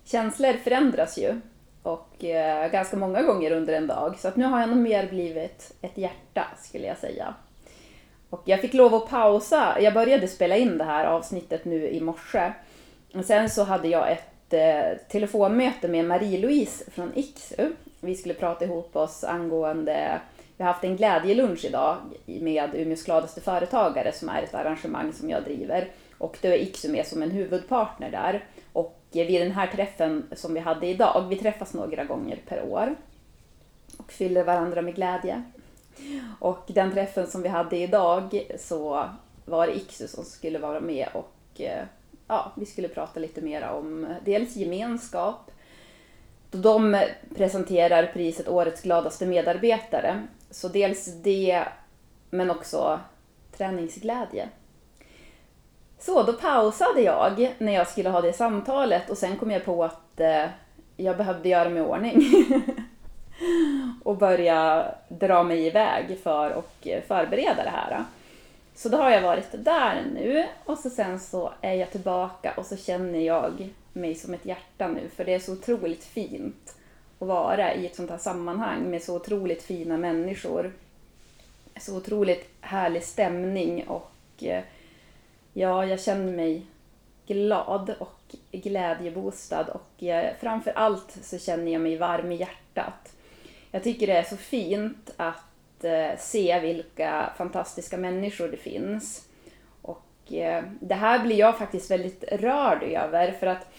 Känslor 0.04 0.54
förändras 0.54 1.18
ju 1.18 1.42
och 1.84 2.26
eh, 2.26 2.72
ganska 2.72 2.98
många 2.98 3.22
gånger 3.22 3.52
under 3.52 3.74
en 3.74 3.88
dag. 3.88 4.20
Så 4.20 4.28
att 4.28 4.36
nu 4.36 4.46
har 4.46 4.60
jag 4.60 4.70
nog 4.70 4.78
mer 4.78 5.08
blivit 5.08 5.74
ett 5.82 5.98
hjärta 5.98 6.48
skulle 6.62 6.88
jag 6.88 6.98
säga. 6.98 7.34
Och 8.30 8.42
jag 8.46 8.62
fick 8.62 8.74
lov 8.74 8.96
att 8.96 9.10
pausa. 9.10 9.78
Jag 9.82 9.94
började 9.94 10.28
spela 10.28 10.58
in 10.58 10.78
det 10.78 10.84
här 10.84 11.06
avsnittet 11.06 11.66
nu 11.66 11.90
i 11.90 12.02
morse. 12.02 12.52
Och 13.14 13.26
sen 13.26 13.50
så 13.50 13.64
hade 13.64 13.88
jag 13.88 14.12
ett 14.12 14.54
eh, 14.54 14.98
telefonmöte 15.10 15.88
med 15.88 16.06
Marie-Louise 16.06 16.92
från 16.92 17.12
Iksu. 17.16 17.72
Vi 18.00 18.16
skulle 18.16 18.34
prata 18.34 18.66
ihop 18.66 18.96
oss 18.96 19.24
angående 19.24 20.20
vi 20.60 20.64
har 20.66 20.74
haft 20.74 20.84
en 20.84 20.98
glädjelunch 20.98 21.66
idag 21.66 21.98
med 22.26 22.76
Umeås 22.76 23.04
gladaste 23.04 23.42
företagare 23.42 24.12
som 24.12 24.30
är 24.30 24.44
ett 24.44 24.54
arrangemang 24.54 25.14
som 25.14 25.30
jag 25.30 25.44
driver. 25.44 25.92
Och 26.18 26.38
då 26.42 26.48
är 26.48 26.54
Iksu 26.54 26.92
med 26.92 27.08
som 27.08 27.24
en 27.24 27.32
huvudpartner 27.32 28.12
där. 28.12 28.46
Och 28.74 29.00
vid 29.12 29.42
den 29.42 29.52
här 29.52 29.68
träffen 29.68 30.24
som 30.36 30.54
vi 30.54 30.60
hade 30.60 30.88
idag, 30.88 31.28
vi 31.30 31.36
träffas 31.36 31.74
några 31.74 32.04
gånger 32.04 32.40
per 32.48 32.64
år 32.64 32.96
och 33.98 34.12
fyller 34.12 34.44
varandra 34.44 34.82
med 34.82 34.96
glädje. 34.96 35.44
Och 36.40 36.64
den 36.68 36.92
träffen 36.92 37.28
som 37.28 37.42
vi 37.42 37.50
hade 37.50 37.78
idag 37.78 38.42
så 38.60 39.10
var 39.46 39.68
det 39.68 39.76
Iksu 39.76 40.08
som 40.08 40.26
skulle 40.26 40.60
vara 40.60 40.80
med 40.80 41.08
och 41.14 41.62
ja, 42.28 42.52
vi 42.56 42.66
skulle 42.66 42.88
prata 42.88 43.20
lite 43.20 43.42
mer 43.42 43.70
om 43.70 44.08
dels 44.26 44.56
gemenskap, 44.56 45.52
då 46.52 46.58
de 46.58 47.04
presenterar 47.36 48.12
priset 48.14 48.48
Årets 48.48 48.82
gladaste 48.82 49.26
medarbetare 49.26 50.28
så 50.52 50.68
dels 50.68 51.06
det, 51.06 51.64
men 52.30 52.52
också 52.52 53.00
träningsglädje. 53.58 54.50
Så 56.00 56.24
då 56.24 56.34
pausade 56.34 57.02
jag 57.02 57.56
när 57.58 57.74
jag 57.74 57.88
skulle 57.88 58.10
ha 58.10 58.22
det 58.22 58.34
samtalet 58.34 59.10
och 59.10 59.18
sen 59.18 59.38
kom 59.38 59.52
jag 59.52 59.66
på 59.66 59.84
att 59.84 60.20
eh, 60.20 60.46
jag 60.98 61.18
behövde 61.18 61.50
göra 61.50 61.70
mig 61.70 61.84
i 61.84 61.86
ordning. 61.86 62.24
och 64.04 64.18
börja 64.18 64.92
dra 65.10 65.44
mig 65.44 65.68
iväg 65.68 66.20
för 66.24 66.52
att 66.52 67.08
förbereda 67.08 67.64
det 67.64 67.70
här. 67.70 68.04
Så 68.76 68.90
då 68.90 68.98
har 68.98 69.10
jag 69.10 69.22
varit 69.22 69.52
där 69.52 70.04
nu 70.14 70.46
och 70.66 70.78
så 70.78 70.90
sen 70.90 71.20
så 71.20 71.54
är 71.62 71.74
jag 71.74 71.92
tillbaka 71.92 72.54
och 72.58 72.66
så 72.66 72.78
känner 72.78 73.20
jag 73.20 73.70
mig 73.94 74.16
som 74.16 74.34
ett 74.34 74.46
hjärta 74.46 74.88
nu 74.88 75.10
för 75.16 75.26
det 75.26 75.34
är 75.34 75.40
så 75.40 75.54
otroligt 75.54 76.04
fint 76.04 76.76
att 77.20 77.28
vara 77.28 77.74
i 77.74 77.86
ett 77.86 77.96
sånt 77.96 78.10
här 78.10 78.18
sammanhang 78.18 78.90
med 78.90 79.04
så 79.04 79.16
otroligt 79.16 79.64
fina 79.64 79.98
människor. 79.98 80.74
Så 81.80 81.98
otroligt 81.98 82.50
härlig 82.62 83.04
stämning 83.04 83.88
och 83.88 84.12
eh, 84.40 84.64
ja, 85.54 85.86
jag 85.86 86.02
känner 86.02 86.32
mig 86.32 86.66
glad 87.28 87.90
och 88.00 88.36
glädjebostad 88.52 89.70
och 89.70 89.90
jag, 89.98 90.34
framför 90.40 90.72
allt 90.72 91.18
så 91.22 91.38
känner 91.38 91.72
jag 91.72 91.82
mig 91.82 91.98
varm 91.98 92.32
i 92.32 92.36
hjärtat. 92.36 93.14
Jag 93.72 93.84
tycker 93.84 94.08
det 94.08 94.14
är 94.14 94.24
så 94.24 94.38
fint 94.38 95.12
att 95.18 95.84
eh, 95.84 96.18
se 96.18 96.60
vilka 96.60 97.34
fantastiska 97.38 97.98
människor 97.98 98.48
det 98.48 98.58
finns. 98.58 99.26
Och 99.82 100.06
det 100.80 100.96
här 100.96 101.20
blir 101.20 101.36
jag 101.36 101.58
faktiskt 101.58 101.92
väldigt 101.92 102.24
rörd 102.24 102.84
över 102.84 103.32
för 103.32 103.48
att 103.48 103.72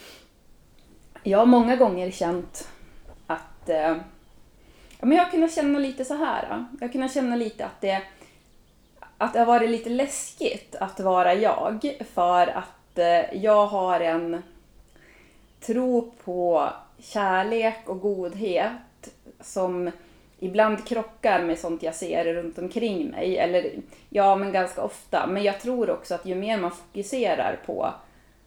jag 1.23 1.39
har 1.39 1.47
många 1.47 1.77
gånger 1.77 2.11
känt 2.11 2.69
att 3.61 3.69
eh, 3.69 3.97
ja, 5.01 5.07
men 5.07 5.13
jag 5.13 5.25
har 5.25 5.31
kunnat 5.31 5.55
känna 5.55 5.79
lite 5.79 6.05
så 6.05 6.15
här. 6.15 6.43
Eh. 6.43 6.63
Jag 6.81 6.89
har 6.89 6.93
kunnat 6.93 7.15
känna 7.15 7.37
lite 7.37 7.67
att 7.67 7.81
det, 7.81 8.03
att 9.19 9.33
det 9.33 9.39
har 9.39 9.47
varit 9.47 9.71
lite 9.71 9.91
läskigt 9.91 10.77
att 10.81 11.01
vara 11.01 11.35
jag 11.35 11.97
för 12.15 12.47
att 12.47 12.99
eh, 12.99 13.35
jag 13.43 13.67
har 13.67 14.01
en 14.01 14.43
tro 15.61 16.13
på 16.25 16.71
kärlek 16.99 17.79
och 17.87 18.01
godhet 18.01 19.09
som 19.41 19.91
ibland 20.39 20.87
krockar 20.87 21.43
med 21.43 21.59
sånt 21.59 21.83
jag 21.83 21.95
ser 21.95 22.35
runt 22.35 22.59
omkring 22.59 23.11
mig. 23.11 23.39
Eller 23.39 23.71
ja, 24.09 24.37
men 24.37 24.53
ganska 24.53 24.83
ofta. 24.83 25.27
Men 25.27 25.43
jag 25.43 25.61
tror 25.61 25.91
också 25.91 26.15
att 26.15 26.27
ju 26.27 26.35
mer 26.35 26.59
man 26.59 26.71
fokuserar 26.71 27.59
på 27.67 27.95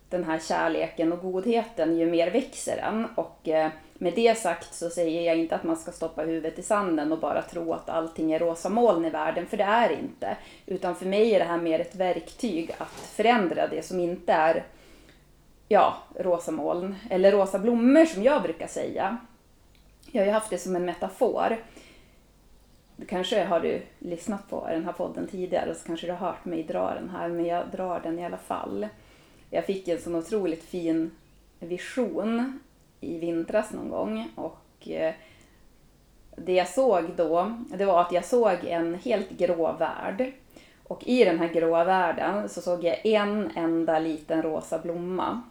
den 0.10 0.24
här 0.24 0.40
kärleken 0.40 1.14
och 1.14 1.22
godheten, 1.22 1.98
ju 1.98 2.06
mer 2.06 2.32
växer 2.32 2.76
den. 2.76 3.08
Och 3.16 3.48
eh, 3.50 3.70
med 3.94 4.14
det 4.16 4.38
sagt 4.38 4.74
så 4.74 4.90
säger 4.90 5.22
jag 5.22 5.38
inte 5.38 5.56
att 5.56 5.64
man 5.64 5.76
ska 5.76 5.92
stoppa 5.92 6.22
huvudet 6.22 6.60
i 6.60 6.64
sanden 6.64 7.12
och 7.12 7.20
bara 7.20 7.42
tro 7.42 7.74
att 7.74 7.90
allting 7.90 8.32
är 8.32 8.40
rosa 8.40 8.70
moln 8.70 9.06
i 9.06 9.10
världen, 9.10 9.46
för 9.46 9.58
det 9.58 9.64
är 9.64 9.90
inte. 9.90 10.38
Utan 10.66 10.96
för 10.96 11.06
mig 11.06 11.36
är 11.36 11.40
det 11.40 11.46
här 11.46 11.58
mer 11.58 11.80
ett 11.80 11.96
verktyg 11.96 12.72
att 12.78 12.92
förändra 12.92 13.68
det 13.68 13.86
som 13.86 14.00
inte 14.00 14.34
är 14.34 14.64
ja, 15.68 15.98
rosa 16.16 16.52
moln, 16.52 16.96
eller 17.10 17.32
rosa 17.32 17.60
blommor 17.60 18.06
som 18.06 18.24
jag 18.24 18.42
brukar 18.42 18.68
säga. 18.68 19.18
Jag 20.12 20.22
har 20.22 20.26
ju 20.26 20.32
haft 20.32 20.50
det 20.50 20.58
som 20.58 20.76
en 20.76 20.86
metafor. 20.86 21.58
Kanske 23.08 23.44
har 23.44 23.60
du 23.60 23.82
lyssnat 24.00 24.50
på 24.50 24.68
den 24.68 24.86
här 24.86 24.94
podden 24.94 25.28
tidigare 25.28 25.76
så 25.76 25.86
kanske 25.86 26.08
du 26.08 26.12
har 26.14 26.28
hört 26.28 26.46
mig 26.46 26.64
dra 26.64 26.94
den 26.94 27.10
här, 27.10 27.30
men 27.30 27.46
jag 27.46 27.68
drar 27.72 28.00
den 28.00 28.20
i 28.20 28.26
alla 28.26 28.38
fall. 28.38 28.88
Jag 29.50 29.66
fick 29.66 29.88
en 29.88 30.02
sån 30.02 30.16
otroligt 30.16 30.64
fin 30.64 31.12
vision 31.60 32.60
i 33.04 33.20
vintras 33.20 33.72
någon 33.72 33.90
gång 33.90 34.32
och 34.36 34.88
eh, 34.90 35.14
det 36.38 36.54
jag 36.54 36.68
såg 36.68 37.04
då, 37.16 37.58
det 37.68 37.86
var 37.86 38.02
att 38.02 38.12
jag 38.12 38.26
såg 38.26 38.66
en 38.66 38.96
helt 38.96 39.30
grå 39.30 39.72
värld. 39.72 40.34
Och 40.84 41.08
i 41.08 41.24
den 41.24 41.40
här 41.40 41.48
gråa 41.48 41.84
världen 41.84 42.50
så 42.50 42.62
såg 42.62 42.84
jag 42.84 43.06
en 43.06 43.52
enda 43.56 44.00
liten 44.00 44.42
rosa 44.42 44.80
blomma. 44.80 45.42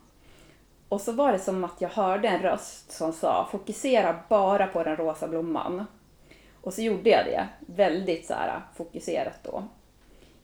Och 0.88 1.00
så 1.00 1.12
var 1.12 1.32
det 1.32 1.38
som 1.38 1.64
att 1.64 1.80
jag 1.80 1.88
hörde 1.88 2.28
en 2.28 2.42
röst 2.42 2.92
som 2.92 3.12
sa 3.12 3.48
fokusera 3.50 4.18
bara 4.28 4.66
på 4.66 4.84
den 4.84 4.96
rosa 4.96 5.28
blomman. 5.28 5.86
Och 6.60 6.74
så 6.74 6.82
gjorde 6.82 7.10
jag 7.10 7.24
det, 7.24 7.48
väldigt 7.60 8.26
så 8.26 8.34
här 8.34 8.60
fokuserat 8.76 9.38
då. 9.42 9.64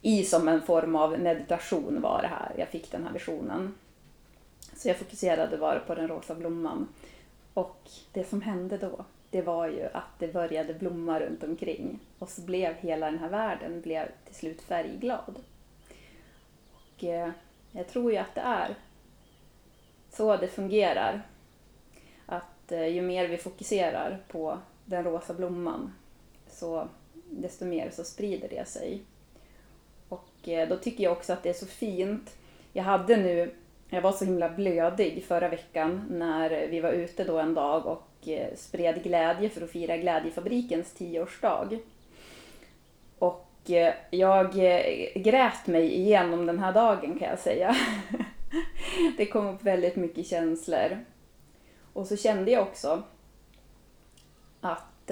I 0.02 0.24
som 0.24 0.48
en 0.48 0.62
form 0.62 0.96
av 0.96 1.18
meditation 1.20 2.00
var 2.00 2.22
det 2.22 2.28
här, 2.28 2.52
jag 2.58 2.68
fick 2.68 2.92
den 2.92 3.04
här 3.04 3.12
visionen. 3.12 3.74
Så 4.78 4.88
jag 4.88 4.96
fokuserade 4.96 5.56
bara 5.56 5.80
på 5.80 5.94
den 5.94 6.08
rosa 6.08 6.34
blomman. 6.34 6.88
Och 7.54 7.90
det 8.12 8.24
som 8.24 8.42
hände 8.42 8.78
då, 8.78 9.04
det 9.30 9.42
var 9.42 9.66
ju 9.68 9.84
att 9.92 10.18
det 10.18 10.32
började 10.32 10.74
blomma 10.74 11.20
runt 11.20 11.42
omkring. 11.44 11.98
Och 12.18 12.28
så 12.28 12.40
blev 12.40 12.74
hela 12.74 13.10
den 13.10 13.18
här 13.18 13.28
världen 13.28 13.80
blev 13.80 14.08
till 14.24 14.34
slut 14.34 14.62
färgglad. 14.62 15.38
Och 16.72 17.04
eh, 17.04 17.30
jag 17.72 17.88
tror 17.88 18.12
ju 18.12 18.18
att 18.18 18.34
det 18.34 18.40
är 18.40 18.74
så 20.10 20.36
det 20.36 20.48
fungerar. 20.48 21.22
Att 22.26 22.72
eh, 22.72 22.86
ju 22.86 23.02
mer 23.02 23.28
vi 23.28 23.36
fokuserar 23.36 24.18
på 24.28 24.58
den 24.84 25.04
rosa 25.04 25.34
blomman 25.34 25.94
så 26.50 26.88
desto 27.30 27.64
mer 27.64 27.90
så 27.90 28.04
sprider 28.04 28.48
det 28.48 28.68
sig. 28.68 29.02
Och 30.08 30.48
eh, 30.48 30.68
då 30.68 30.76
tycker 30.76 31.04
jag 31.04 31.12
också 31.12 31.32
att 31.32 31.42
det 31.42 31.48
är 31.48 31.54
så 31.54 31.66
fint. 31.66 32.36
Jag 32.72 32.84
hade 32.84 33.16
nu, 33.16 33.54
jag 33.90 34.02
var 34.02 34.12
så 34.12 34.24
himla 34.24 34.48
blödig 34.48 35.24
förra 35.24 35.48
veckan 35.48 36.06
när 36.10 36.66
vi 36.66 36.80
var 36.80 36.90
ute 36.90 37.24
då 37.24 37.38
en 37.38 37.54
dag 37.54 37.86
och 37.86 38.28
eh, 38.28 38.54
spred 38.56 39.02
glädje 39.02 39.48
för 39.48 39.64
att 39.64 39.70
fira 39.70 39.96
Glädjefabrikens 39.96 40.94
tioårsdag. 40.94 41.78
Och 43.18 43.70
eh, 43.70 43.94
jag 44.10 44.46
eh, 44.46 45.22
grät 45.22 45.66
mig 45.66 45.94
igenom 45.94 46.46
den 46.46 46.58
här 46.58 46.72
dagen 46.72 47.18
kan 47.18 47.28
jag 47.28 47.38
säga. 47.38 47.76
det 49.16 49.26
kom 49.26 49.46
upp 49.46 49.62
väldigt 49.62 49.96
mycket 49.96 50.26
känslor. 50.26 51.04
Och 51.92 52.06
så 52.06 52.16
kände 52.16 52.50
jag 52.50 52.62
också 52.62 53.02
att 54.60 55.10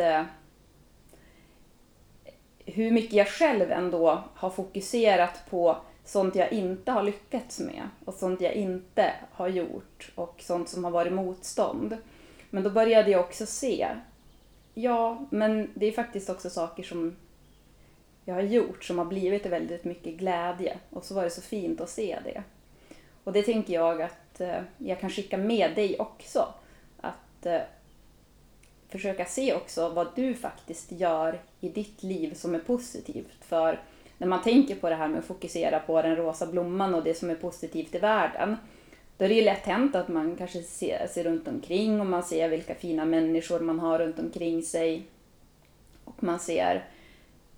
hur 2.66 2.90
mycket 2.90 3.12
jag 3.12 3.28
själv 3.28 3.73
ändå 3.73 4.25
har 4.35 4.50
fokuserat 4.50 5.50
på 5.50 5.76
sånt 6.07 6.35
jag 6.35 6.53
inte 6.53 6.93
har 6.93 7.03
lyckats 7.03 7.61
med 7.61 7.89
och 8.05 8.15
sånt 8.15 8.41
jag 8.41 8.53
inte 8.53 9.13
har 9.33 9.49
gjort 9.49 10.13
och 10.15 10.43
sånt 10.43 10.69
som 10.69 10.85
har 10.85 10.91
varit 10.91 11.13
motstånd. 11.13 11.97
Men 12.51 12.63
då 12.63 12.71
började 12.71 13.11
jag 13.11 13.21
också 13.21 13.47
se, 13.47 13.89
ja, 14.75 15.27
men 15.31 15.71
det 15.75 15.87
är 15.87 15.93
faktiskt 15.93 16.31
också 16.31 16.51
saker 16.51 16.83
som 16.83 17.17
jag 18.25 18.35
har 18.35 18.43
gjort 18.43 18.85
som 18.85 18.99
har 18.99 19.05
blivit 19.05 19.47
väldigt 19.47 19.85
mycket 19.85 20.15
glädje 20.15 20.79
och 20.91 21.05
så 21.05 21.15
var 21.15 21.25
det 21.25 21.31
så 21.31 21.43
fint 21.43 21.81
att 21.81 21.91
se 21.91 22.19
det. 22.25 22.43
Och 23.25 23.33
det 23.33 23.43
tänker 23.43 23.75
jag 23.75 24.03
att 24.03 24.41
eh, 24.41 24.61
jag 24.79 25.01
kan 25.01 25.11
skicka 25.11 25.37
med 25.37 25.75
dig 25.75 25.99
också. 25.99 26.55
Att 27.01 27.47
eh, 27.47 27.61
försöka 28.89 29.25
se 29.25 29.55
också 29.55 29.89
vad 29.89 30.09
du 30.15 30.35
faktiskt 30.35 30.93
gör 30.93 31.41
i 31.61 31.69
ditt 31.69 32.03
liv 32.03 32.35
som 32.35 32.55
är 32.55 32.59
positivt. 32.59 33.45
För 33.45 33.81
när 34.18 34.26
man 34.26 34.42
tänker 34.42 34.75
på 34.75 34.88
det 34.88 34.94
här 34.94 35.08
med 35.08 35.18
att 35.18 35.25
fokusera 35.25 35.80
på 35.80 36.02
den 36.02 36.16
rosa 36.16 36.46
blomman 36.46 36.94
och 36.94 37.04
det 37.04 37.14
som 37.14 37.30
är 37.30 37.35
positivt 37.35 37.94
i 37.94 37.99
världen, 37.99 38.56
då 39.16 39.25
är 39.25 39.28
det 39.28 39.35
ju 39.35 39.44
lätt 39.44 39.66
hänt 39.66 39.94
att 39.94 40.08
man 40.08 40.37
kanske 40.37 40.62
ser 40.62 41.06
sig 41.06 41.25
runt 41.25 41.49
omkring 41.49 42.00
och 42.00 42.06
man 42.06 42.23
ser 42.23 42.49
vilka 42.49 42.75
fina 42.75 43.04
människor 43.04 43.61
man 43.61 43.78
har 43.78 43.99
runt 43.99 44.18
omkring 44.18 44.62
sig. 44.62 45.06
Och 46.04 46.23
man 46.23 46.38
ser, 46.38 46.85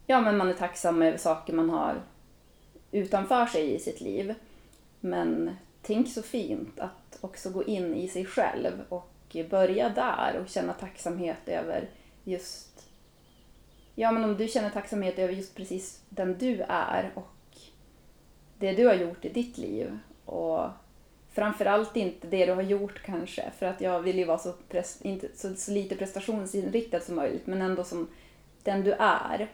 ja 0.06 0.20
men 0.20 0.36
man 0.36 0.48
är 0.48 0.54
tacksam 0.54 1.02
över 1.02 1.18
saker 1.18 1.52
man 1.52 1.70
har 1.70 2.02
utanför 2.90 3.46
sig 3.46 3.74
i 3.74 3.78
sitt 3.78 4.00
liv. 4.00 4.34
Men 5.00 5.50
tänk 5.82 6.08
så 6.08 6.22
fint 6.22 6.80
att 6.80 7.18
också 7.20 7.50
gå 7.50 7.64
in 7.64 7.94
i 7.94 8.08
sig 8.08 8.24
själv 8.24 8.72
och 8.88 9.36
börja 9.50 9.88
där 9.88 10.40
och 10.42 10.48
känna 10.48 10.72
tacksamhet 10.72 11.48
över 11.48 11.88
just 12.24 12.87
Ja, 14.00 14.12
men 14.12 14.24
om 14.24 14.36
du 14.36 14.48
känner 14.48 14.70
tacksamhet 14.70 15.18
över 15.18 15.34
just 15.34 15.54
precis 15.54 16.00
den 16.08 16.38
du 16.38 16.62
är 16.68 17.10
och 17.14 17.58
det 18.58 18.72
du 18.72 18.86
har 18.86 18.94
gjort 18.94 19.24
i 19.24 19.28
ditt 19.28 19.58
liv 19.58 19.98
och 20.24 20.60
framförallt 21.32 21.96
inte 21.96 22.26
det 22.26 22.46
du 22.46 22.52
har 22.52 22.62
gjort 22.62 23.02
kanske, 23.02 23.50
för 23.58 23.66
att 23.66 23.80
jag 23.80 24.00
vill 24.00 24.18
ju 24.18 24.24
vara 24.24 24.38
så, 24.38 24.52
inte, 25.02 25.28
så, 25.34 25.54
så 25.54 25.70
lite 25.70 25.96
prestationsinriktad 25.96 27.00
som 27.00 27.16
möjligt, 27.16 27.46
men 27.46 27.62
ändå 27.62 27.84
som 27.84 28.08
den 28.62 28.84
du 28.84 28.92
är. 28.98 29.48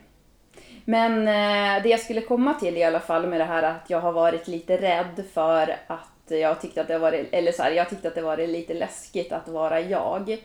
Men 0.85 1.19
eh, 1.19 1.83
det 1.83 1.89
jag 1.89 2.01
skulle 2.01 2.21
komma 2.21 2.55
till 2.55 2.77
i 2.77 2.85
alla 2.85 3.01
fall 3.01 3.27
med 3.27 3.41
det 3.41 3.45
här 3.45 3.63
att 3.63 3.91
jag 3.91 4.01
har 4.01 4.13
varit 4.13 4.49
lite 4.49 4.77
rädd 4.77 5.25
för 5.33 5.77
att 5.87 6.31
jag 6.31 6.61
tyckte 6.61 6.81
att 6.81 6.89
det 6.89 6.99
var, 6.99 7.13
eller 7.13 7.53
så 7.53 7.63
här, 7.63 7.71
jag 7.71 7.91
tyckte 7.91 8.09
att 8.09 8.15
det 8.15 8.23
var 8.23 8.37
lite 8.37 8.75
läskigt 8.75 9.33
att 9.33 9.49
vara 9.49 9.81
jag. 9.81 10.39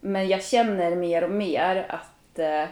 Men 0.00 0.28
jag 0.28 0.44
känner 0.44 0.96
mer 0.96 1.24
och 1.24 1.30
mer 1.30 1.86
att, 1.88 2.38
eh, 2.38 2.64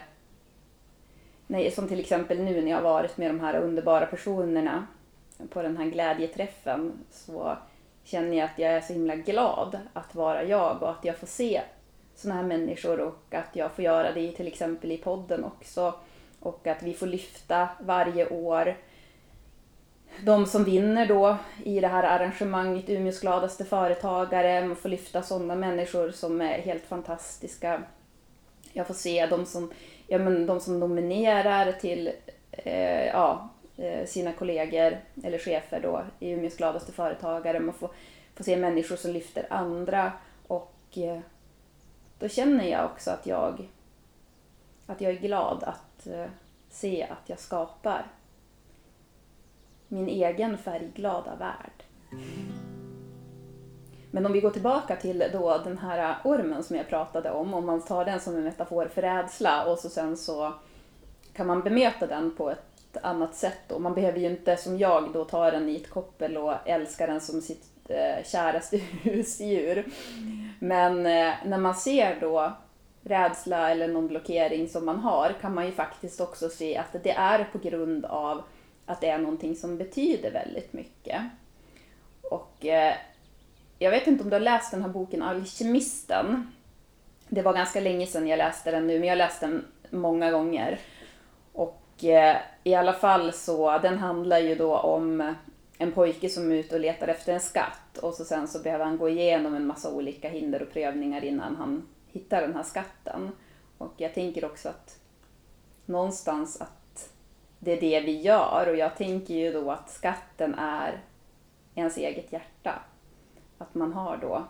nej, 1.53 1.71
som 1.71 1.87
till 1.87 1.99
exempel 1.99 2.39
nu 2.39 2.61
när 2.61 2.71
jag 2.71 2.77
har 2.77 2.83
varit 2.83 3.17
med 3.17 3.29
de 3.29 3.39
här 3.39 3.55
underbara 3.55 4.05
personerna 4.05 4.87
på 5.49 5.61
den 5.61 5.77
här 5.77 5.85
glädjeträffen 5.85 6.93
så 7.11 7.57
känner 8.03 8.37
jag 8.37 8.45
att 8.45 8.59
jag 8.59 8.71
är 8.71 8.81
så 8.81 8.93
himla 8.93 9.15
glad 9.15 9.79
att 9.93 10.15
vara 10.15 10.43
jag 10.43 10.83
och 10.83 10.89
att 10.89 11.05
jag 11.05 11.17
får 11.17 11.27
se 11.27 11.61
sådana 12.15 12.41
här 12.41 12.47
människor 12.47 12.99
och 12.99 13.33
att 13.33 13.55
jag 13.55 13.71
får 13.71 13.83
göra 13.83 14.11
det 14.11 14.31
till 14.31 14.47
exempel 14.47 14.91
i 14.91 14.97
podden 14.97 15.43
också. 15.43 15.93
Och 16.39 16.67
att 16.67 16.83
vi 16.83 16.93
får 16.93 17.07
lyfta 17.07 17.69
varje 17.79 18.29
år 18.29 18.75
de 20.23 20.45
som 20.45 20.63
vinner 20.63 21.05
då 21.05 21.37
i 21.63 21.79
det 21.79 21.87
här 21.87 22.03
arrangemanget, 22.03 22.89
Umeås 22.89 23.19
gladaste 23.19 23.65
företagare, 23.65 24.67
man 24.67 24.75
får 24.75 24.89
lyfta 24.89 25.21
sådana 25.21 25.55
människor 25.55 26.11
som 26.11 26.41
är 26.41 26.61
helt 26.61 26.85
fantastiska. 26.85 27.83
Jag 28.73 28.87
får 28.87 28.93
se 28.93 29.25
de 29.25 29.45
som, 29.45 29.71
ja, 30.07 30.17
men 30.17 30.45
de 30.45 30.59
som 30.59 30.79
nominerar 30.79 31.71
till 31.71 32.11
eh, 32.51 33.05
ja, 33.05 33.49
eh, 33.77 34.05
sina 34.05 34.33
kollegor 34.33 34.97
eller 35.23 35.37
chefer 35.37 35.79
då 35.79 36.03
i 36.19 36.31
Umeås 36.31 36.57
gladaste 36.57 36.91
företagare. 36.91 37.59
Man 37.59 37.73
får, 37.73 37.89
får 38.35 38.43
se 38.43 38.57
människor 38.57 38.95
som 38.95 39.11
lyfter 39.11 39.47
andra 39.49 40.11
och 40.47 40.97
eh, 40.97 41.19
då 42.19 42.27
känner 42.27 42.67
jag 42.67 42.85
också 42.85 43.11
att 43.11 43.25
jag, 43.25 43.67
att 44.85 45.01
jag 45.01 45.11
är 45.11 45.19
glad 45.19 45.63
att 45.63 46.07
eh, 46.07 46.25
se 46.69 47.03
att 47.03 47.29
jag 47.29 47.39
skapar 47.39 48.05
min 49.87 50.07
egen 50.07 50.57
färgglada 50.57 51.35
värld. 51.35 51.83
Men 54.15 54.25
om 54.25 54.31
vi 54.33 54.41
går 54.41 54.49
tillbaka 54.49 54.95
till 54.95 55.23
då 55.33 55.57
den 55.63 55.77
här 55.77 56.15
ormen 56.23 56.63
som 56.63 56.75
jag 56.75 56.87
pratade 56.87 57.31
om, 57.31 57.53
om 57.53 57.65
man 57.65 57.81
tar 57.81 58.05
den 58.05 58.19
som 58.19 58.35
en 58.35 58.43
metafor 58.43 58.85
för 58.85 59.01
rädsla 59.01 59.65
och 59.65 59.79
så 59.79 59.89
sen 59.89 60.17
så 60.17 60.53
kan 61.33 61.47
man 61.47 61.61
bemöta 61.61 62.07
den 62.07 62.35
på 62.35 62.49
ett 62.49 62.97
annat 63.01 63.35
sätt 63.35 63.59
då. 63.67 63.79
Man 63.79 63.93
behöver 63.93 64.19
ju 64.19 64.25
inte 64.25 64.57
som 64.57 64.77
jag 64.77 65.13
då 65.13 65.25
ta 65.25 65.51
den 65.51 65.69
i 65.69 65.75
ett 65.75 65.89
koppel 65.89 66.37
och 66.37 66.53
älska 66.65 67.07
den 67.07 67.21
som 67.21 67.41
sitt 67.41 67.65
eh, 67.89 68.25
käraste 68.25 68.77
husdjur. 69.01 69.85
Men 70.59 71.05
eh, 71.05 71.33
när 71.45 71.57
man 71.57 71.75
ser 71.75 72.19
då 72.19 72.53
rädsla 73.03 73.71
eller 73.71 73.87
någon 73.87 74.07
blockering 74.07 74.69
som 74.69 74.85
man 74.85 74.99
har 74.99 75.35
kan 75.41 75.53
man 75.53 75.65
ju 75.65 75.71
faktiskt 75.71 76.21
också 76.21 76.49
se 76.49 76.77
att 76.77 77.03
det 77.03 77.11
är 77.11 77.43
på 77.51 77.57
grund 77.57 78.05
av 78.05 78.41
att 78.85 79.01
det 79.01 79.09
är 79.09 79.17
någonting 79.17 79.55
som 79.55 79.77
betyder 79.77 80.31
väldigt 80.31 80.73
mycket. 80.73 81.21
Och 82.21 82.65
eh, 82.65 82.93
jag 83.83 83.91
vet 83.91 84.07
inte 84.07 84.23
om 84.23 84.29
du 84.29 84.35
har 84.35 84.41
läst 84.41 84.71
den 84.71 84.81
här 84.81 84.89
boken 84.89 85.21
Alkemisten. 85.21 86.51
Det 87.29 87.41
var 87.41 87.53
ganska 87.53 87.79
länge 87.79 88.07
sedan 88.07 88.27
jag 88.27 88.37
läste 88.37 88.71
den 88.71 88.87
nu, 88.87 88.99
men 88.99 89.07
jag 89.07 89.11
har 89.11 89.17
läst 89.17 89.39
den 89.39 89.65
många 89.89 90.31
gånger. 90.31 90.79
Och 91.53 92.03
eh, 92.03 92.37
i 92.63 92.75
alla 92.75 92.93
fall 92.93 93.33
så, 93.33 93.77
den 93.77 93.97
handlar 93.97 94.39
ju 94.39 94.55
då 94.55 94.77
om 94.77 95.35
en 95.77 95.91
pojke 95.91 96.29
som 96.29 96.51
är 96.51 96.55
ute 96.55 96.75
och 96.75 96.81
letar 96.81 97.07
efter 97.07 97.33
en 97.33 97.39
skatt 97.39 97.97
och 98.01 98.13
så 98.13 98.25
sen 98.25 98.47
så 98.47 98.59
behöver 98.59 98.85
han 98.85 98.97
gå 98.97 99.09
igenom 99.09 99.55
en 99.55 99.67
massa 99.67 99.91
olika 99.91 100.29
hinder 100.29 100.61
och 100.61 100.73
prövningar 100.73 101.23
innan 101.23 101.55
han 101.55 101.87
hittar 102.11 102.41
den 102.41 102.55
här 102.55 102.63
skatten. 102.63 103.31
Och 103.77 103.93
jag 103.97 104.13
tänker 104.13 104.45
också 104.45 104.69
att 104.69 104.99
någonstans 105.85 106.61
att 106.61 107.09
det 107.59 107.71
är 107.71 107.81
det 107.81 107.99
vi 107.99 108.21
gör 108.21 108.67
och 108.69 108.75
jag 108.75 108.97
tänker 108.97 109.33
ju 109.33 109.51
då 109.51 109.71
att 109.71 109.89
skatten 109.89 110.55
är 110.55 111.01
ens 111.75 111.97
eget 111.97 112.31
hjärta. 112.31 112.81
Att 113.63 113.75
man 113.75 113.93
har 113.93 114.17
då 114.17 114.45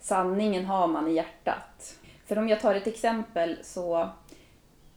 sanningen 0.00 0.64
har 0.64 0.86
man 0.86 1.08
i 1.08 1.14
hjärtat. 1.14 1.94
För 2.26 2.38
om 2.38 2.48
jag 2.48 2.60
tar 2.60 2.74
ett 2.74 2.86
exempel 2.86 3.56
så, 3.62 4.08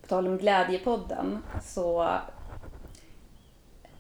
på 0.02 0.08
tal 0.08 0.28
om 0.28 0.38
Glädjepodden, 0.38 1.44
så 1.64 2.18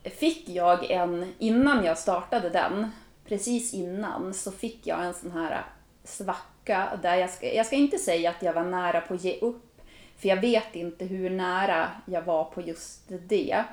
fick 0.03 0.49
jag 0.49 0.91
en, 0.91 1.33
innan 1.37 1.85
jag 1.85 1.97
startade 1.97 2.49
den, 2.49 2.91
precis 3.25 3.73
innan, 3.73 4.33
så 4.33 4.51
fick 4.51 4.87
jag 4.87 5.05
en 5.05 5.13
sån 5.13 5.31
här 5.31 5.65
svacka 6.03 6.99
där 7.01 7.15
jag 7.15 7.29
ska, 7.29 7.53
jag 7.53 7.65
ska 7.65 7.75
inte 7.75 7.97
säga 7.97 8.29
att 8.29 8.43
jag 8.43 8.53
var 8.53 8.63
nära 8.63 9.01
på 9.01 9.13
att 9.13 9.23
ge 9.23 9.39
upp 9.39 9.81
för 10.17 10.29
jag 10.29 10.41
vet 10.41 10.75
inte 10.75 11.05
hur 11.05 11.29
nära 11.29 11.89
jag 12.05 12.21
var 12.21 12.43
på 12.43 12.61
just 12.61 13.01
det. 13.27 13.63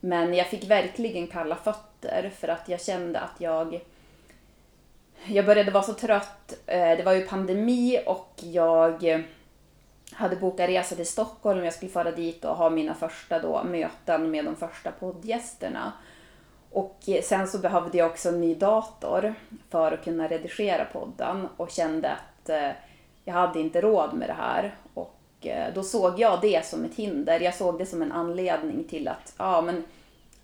Men 0.00 0.34
jag 0.34 0.46
fick 0.46 0.70
verkligen 0.70 1.26
kalla 1.26 1.56
fötter 1.56 2.30
för 2.38 2.48
att 2.48 2.68
jag 2.68 2.80
kände 2.80 3.20
att 3.20 3.40
jag 3.40 3.80
jag 5.26 5.46
började 5.46 5.70
vara 5.70 5.82
så 5.82 5.92
trött. 5.92 6.54
Eh, 6.66 6.96
det 6.96 7.02
var 7.04 7.12
ju 7.12 7.26
pandemi 7.26 8.02
och 8.06 8.34
jag 8.36 9.04
eh, 9.04 9.20
hade 10.12 10.36
bokat 10.36 10.68
resa 10.68 10.94
till 10.94 11.06
Stockholm. 11.06 11.64
Jag 11.64 11.74
skulle 11.74 11.92
fara 11.92 12.10
dit 12.10 12.44
och 12.44 12.56
ha 12.56 12.70
mina 12.70 12.94
första 12.94 13.38
då 13.38 13.64
möten 13.64 14.30
med 14.30 14.44
de 14.44 14.56
första 14.56 14.90
poddgästerna. 14.92 15.92
Och 16.70 16.98
eh, 17.06 17.22
sen 17.22 17.48
så 17.48 17.58
behövde 17.58 17.98
jag 17.98 18.10
också 18.10 18.28
en 18.28 18.40
ny 18.40 18.54
dator 18.54 19.34
för 19.70 19.92
att 19.92 20.04
kunna 20.04 20.28
redigera 20.28 20.84
podden 20.84 21.48
och 21.56 21.70
kände 21.70 22.10
att 22.10 22.50
jag 23.24 23.34
hade 23.34 23.60
inte 23.60 23.80
råd 23.80 24.14
med 24.14 24.28
det 24.28 24.36
här. 24.38 24.74
Och 24.94 25.18
då 25.74 25.82
såg 25.82 26.20
jag 26.20 26.40
det 26.40 26.66
som 26.66 26.84
ett 26.84 26.94
hinder. 26.94 27.40
Jag 27.40 27.54
såg 27.54 27.78
det 27.78 27.86
som 27.86 28.02
en 28.02 28.12
anledning 28.12 28.84
till 28.84 29.08
att, 29.08 29.34
ja 29.38 29.60
men 29.60 29.84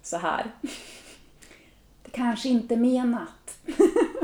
så 0.02 0.16
här. 0.16 0.46
Det 2.02 2.10
kanske 2.10 2.48
inte 2.48 2.74
är 2.74 2.78
menat. 2.78 3.56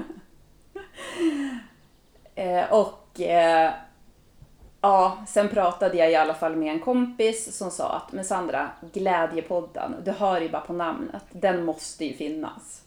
Eh, 2.34 2.72
och 2.72 3.20
eh, 3.20 3.72
Ja, 4.84 5.24
sen 5.28 5.48
pratade 5.48 5.96
jag 5.96 6.10
i 6.10 6.14
alla 6.14 6.34
fall 6.34 6.56
med 6.56 6.72
en 6.72 6.80
kompis 6.80 7.56
som 7.56 7.70
sa 7.70 7.92
att 7.92 8.12
men 8.12 8.24
Sandra, 8.24 8.70
Glädjepodden, 8.92 9.94
du 10.04 10.10
hör 10.10 10.40
ju 10.40 10.48
bara 10.48 10.62
på 10.62 10.72
namnet, 10.72 11.22
den 11.32 11.64
måste 11.64 12.04
ju 12.04 12.14
finnas. 12.14 12.82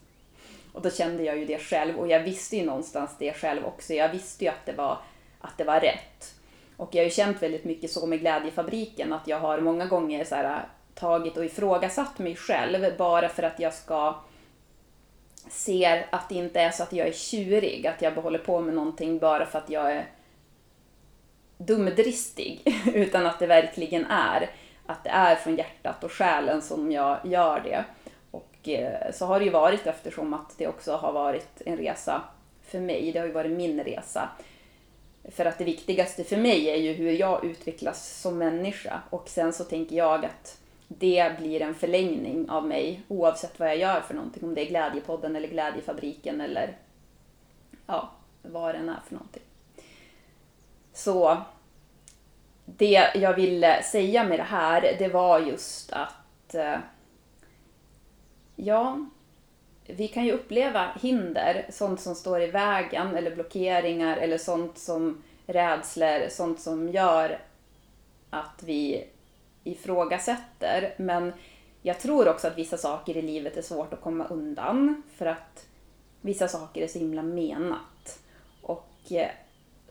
Och 0.73 0.82
då 0.82 0.89
kände 0.89 1.23
jag 1.23 1.38
ju 1.38 1.45
det 1.45 1.60
själv 1.60 1.97
och 1.97 2.08
jag 2.08 2.19
visste 2.19 2.58
ju 2.58 2.65
någonstans 2.65 3.15
det 3.19 3.34
själv 3.34 3.65
också. 3.65 3.93
Jag 3.93 4.10
visste 4.10 4.43
ju 4.43 4.50
att 4.50 4.65
det 4.65 4.73
var, 4.73 4.97
att 5.41 5.58
det 5.58 5.63
var 5.63 5.80
rätt. 5.80 6.34
Och 6.78 6.89
jag 6.91 7.02
har 7.02 7.06
ju 7.06 7.12
känt 7.12 7.41
väldigt 7.41 7.65
mycket 7.65 7.91
så 7.91 8.06
med 8.06 8.19
Glädjefabriken 8.19 9.13
att 9.13 9.28
jag 9.28 9.39
har 9.39 9.60
många 9.60 9.86
gånger 9.86 10.26
så 10.26 10.36
här, 10.36 10.65
tagit 10.95 11.38
och 11.38 11.45
ifrågasatt 11.45 12.19
mig 12.19 12.36
själv 12.36 12.97
bara 12.97 13.30
för 13.30 13.43
att 13.43 13.60
jag 13.60 13.73
ska 13.73 14.15
ser 15.50 16.08
att 16.10 16.30
det 16.30 16.36
inte 16.36 16.62
är 16.62 16.72
så 16.72 16.84
att 16.84 16.94
jag 16.94 17.08
är 17.08 17.12
tjurig, 17.12 17.88
att 17.88 18.02
jag 18.02 18.12
håller 18.12 18.40
på 18.40 18.62
med 18.62 18.74
någonting 18.74 19.20
bara 19.20 19.46
för 19.46 19.60
att 19.60 19.70
jag 19.70 19.92
är 19.92 20.06
dumdristig, 21.58 22.62
utan 22.94 23.26
att 23.26 23.40
det 23.40 23.48
verkligen 23.48 24.06
är 24.06 24.50
att 24.86 25.04
det 25.04 25.10
är 25.10 25.36
från 25.36 25.56
hjärtat 25.56 26.04
och 26.04 26.12
själen 26.12 26.62
som 26.62 26.92
jag 26.92 27.20
gör 27.24 27.60
det. 27.60 27.86
Och 28.32 28.70
eh, 28.70 29.12
så 29.14 29.26
har 29.26 29.40
det 29.40 29.46
ju 29.46 29.52
varit 29.52 29.88
eftersom 29.88 30.34
att 30.34 30.58
det 30.58 30.68
också 30.68 30.96
har 30.96 31.12
varit 31.12 31.62
en 31.66 31.78
resa 31.78 32.22
för 32.62 32.80
mig. 32.80 33.12
Det 33.12 33.20
har 33.20 33.26
ju 33.26 33.34
varit 33.34 33.52
min 33.52 33.84
resa. 33.84 34.30
För 35.32 35.46
att 35.46 35.58
det 35.58 35.64
viktigaste 35.64 36.24
för 36.24 36.38
mig 36.38 36.70
är 36.70 36.76
ju 36.76 36.94
hur 36.94 37.12
jag 37.12 37.46
utvecklas 37.46 38.22
som 38.22 38.38
människa 38.38 39.02
och 39.10 39.30
sen 39.30 39.54
så 39.54 39.64
tänker 39.64 39.96
jag 39.96 40.26
att 40.26 40.58
det 40.88 41.38
blir 41.39 41.62
en 41.62 41.76
förlängning 41.76 42.50
av 42.50 42.67
mig 42.67 43.02
oavsett 43.08 43.60
vad 43.60 43.69
jag 43.69 43.78
gör 43.78 44.02
för 44.02 44.13
någonting. 44.13 44.43
Om 44.43 44.56
det 44.56 44.62
är 44.62 44.69
Glädjepodden 44.69 45.36
eller 45.36 45.47
Glädjefabriken 45.47 46.41
eller 46.41 46.78
ja, 47.86 48.12
vad 48.41 48.76
det 48.76 48.80
än 48.80 48.89
är 48.89 49.00
för 49.08 49.13
någonting. 49.13 49.43
Så 50.93 51.38
det 52.65 53.12
jag 53.15 53.34
ville 53.34 53.84
säga 53.84 54.23
med 54.23 54.39
det 54.39 54.43
här, 54.43 54.95
det 55.00 55.08
var 55.08 55.39
just 55.39 55.93
att 55.93 56.56
eh, 56.56 56.78
ja, 58.56 59.06
vi 59.86 60.08
kan 60.08 60.26
ju 60.26 60.32
uppleva 60.32 60.91
hinder, 61.02 61.65
sånt 61.69 62.02
som 62.02 62.15
står 62.15 62.41
i 62.41 62.47
vägen 62.47 63.15
eller 63.15 63.36
blockeringar 63.36 64.17
eller 64.17 64.38
sånt 64.38 64.78
som 64.78 65.23
rädslor, 65.45 66.30
sånt 66.30 66.60
som 66.60 66.89
gör 66.89 67.39
att 68.30 68.63
vi 68.65 69.08
ifrågasätter. 69.72 70.94
Men 70.98 71.34
jag 71.82 72.00
tror 72.00 72.28
också 72.28 72.48
att 72.48 72.58
vissa 72.58 72.78
saker 72.78 73.18
i 73.18 73.22
livet 73.22 73.58
är 73.58 73.62
svårt 73.62 73.94
att 73.94 74.02
komma 74.02 74.28
undan 74.28 75.04
för 75.16 75.26
att 75.26 75.66
vissa 76.22 76.48
saker 76.48 76.82
är 76.82 76.88
så 76.88 77.00
himla 77.00 77.24
menat. 77.24 78.20
Och 78.62 79.12
eh, 79.12 79.32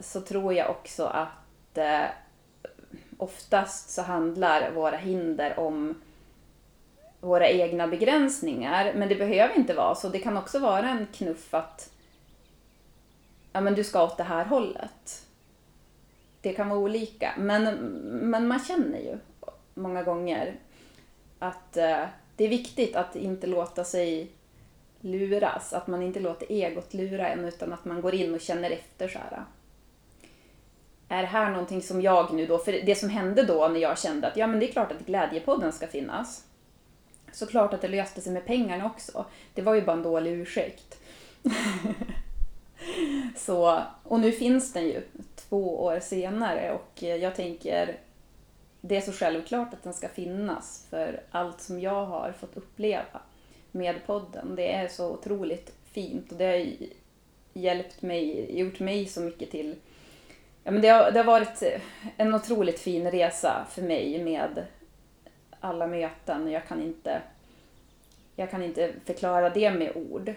så 0.01 0.21
tror 0.21 0.55
jag 0.55 0.71
också 0.71 1.05
att 1.05 1.79
eh, 1.79 2.05
oftast 3.19 3.91
så 3.91 4.03
handlar 4.03 4.71
våra 4.71 4.97
hinder 4.97 5.59
om 5.59 5.95
våra 7.21 7.49
egna 7.49 7.87
begränsningar. 7.87 8.93
Men 8.95 9.09
det 9.09 9.15
behöver 9.15 9.55
inte 9.55 9.75
vara 9.75 9.95
så. 9.95 10.09
Det 10.09 10.19
kan 10.19 10.37
också 10.37 10.59
vara 10.59 10.89
en 10.89 11.07
knuff 11.07 11.55
att 11.55 11.91
ja, 13.53 13.61
men 13.61 13.75
du 13.75 13.85
ska 13.85 14.05
åt 14.05 14.17
det 14.17 14.23
här 14.23 14.45
hållet. 14.45 15.27
Det 16.41 16.53
kan 16.53 16.69
vara 16.69 16.81
olika. 16.81 17.35
Men, 17.39 17.65
men 18.31 18.49
man 18.49 18.61
känner 18.61 18.99
ju 18.99 19.19
många 19.77 20.03
gånger 20.03 20.55
att 21.39 21.77
eh, 21.77 22.05
det 22.37 22.45
är 22.45 22.49
viktigt 22.49 22.97
att 22.97 23.17
inte 23.17 23.47
låta 23.47 23.85
sig 23.85 24.31
luras. 25.01 25.73
Att 25.73 25.87
man 25.87 26.03
inte 26.03 26.21
låter 26.21 26.53
egot 26.53 26.95
lura 26.95 27.29
en 27.29 27.45
utan 27.45 27.73
att 27.73 27.85
man 27.85 28.01
går 28.01 28.15
in 28.15 28.35
och 28.35 28.41
känner 28.41 28.71
efter 28.71 29.09
så 29.09 29.19
här 29.19 29.45
är 31.09 31.23
det 31.23 31.29
här 31.29 31.51
någonting 31.51 31.83
som 31.83 32.03
jag 32.03 32.33
nu 32.33 32.47
då, 32.47 32.59
för 32.59 32.73
det 32.73 32.95
som 32.95 33.09
hände 33.09 33.43
då 33.43 33.69
när 33.69 33.81
jag 33.81 33.99
kände 33.99 34.27
att 34.27 34.37
ja 34.37 34.47
men 34.47 34.61
det 34.61 34.69
är 34.69 34.73
klart 34.73 34.93
att 34.93 35.07
Glädjepodden 35.07 35.73
ska 35.73 35.87
finnas. 35.87 36.45
Såklart 37.33 37.75
att 37.75 37.81
det 37.81 37.89
löste 37.89 38.21
sig 38.21 38.33
med 38.33 38.47
pengarna 38.47 38.87
också. 38.87 39.25
Det 39.55 39.63
var 39.63 39.75
ju 39.75 39.83
bara 39.83 39.97
en 39.97 40.03
dålig 40.03 40.33
ursäkt. 40.33 40.99
så, 43.37 43.83
och 44.03 44.21
nu 44.21 44.33
finns 44.33 44.73
den 44.73 44.85
ju 44.85 45.03
två 45.35 45.85
år 45.85 46.01
senare 46.01 46.73
och 46.73 47.03
jag 47.03 47.35
tänker 47.35 47.97
det 48.89 48.97
är 48.97 49.01
så 49.01 49.13
självklart 49.13 49.75
att 49.75 49.83
den 49.83 49.95
ska 49.95 50.09
finnas 50.09 50.87
för 50.91 51.21
allt 51.31 51.61
som 51.61 51.81
jag 51.81 52.07
har 52.07 52.33
fått 52.33 52.57
uppleva 52.57 53.21
med 53.73 54.07
podden. 54.07 54.57
Det 54.57 54.73
är 54.73 54.89
så 54.89 55.13
otroligt 55.13 55.73
fint 55.93 56.33
och 56.33 56.39
det 56.39 56.45
har 56.47 56.67
hjälpt 57.53 58.03
mig, 58.03 58.59
gjort 58.59 58.81
mig 58.81 59.07
så 59.07 59.21
mycket 59.21 59.51
till 59.51 59.77
ja, 60.65 60.71
men 60.71 60.83
det, 60.83 60.89
har, 60.89 61.11
det 61.11 61.19
har 61.19 61.25
varit 61.25 61.63
en 62.17 62.35
otroligt 62.35 62.81
fin 62.81 63.11
resa 63.11 63.67
för 63.71 63.83
mig 63.83 64.25
med 64.25 64.67
alla 65.61 65.87
möten. 65.87 66.51
Jag 66.51 66.69
kan 66.69 66.83
inte, 66.83 67.23
jag 68.37 68.51
kan 68.51 68.63
inte 68.63 68.93
förklara 69.05 69.51
det 69.51 69.71
med 69.71 69.97
ord. 69.97 70.35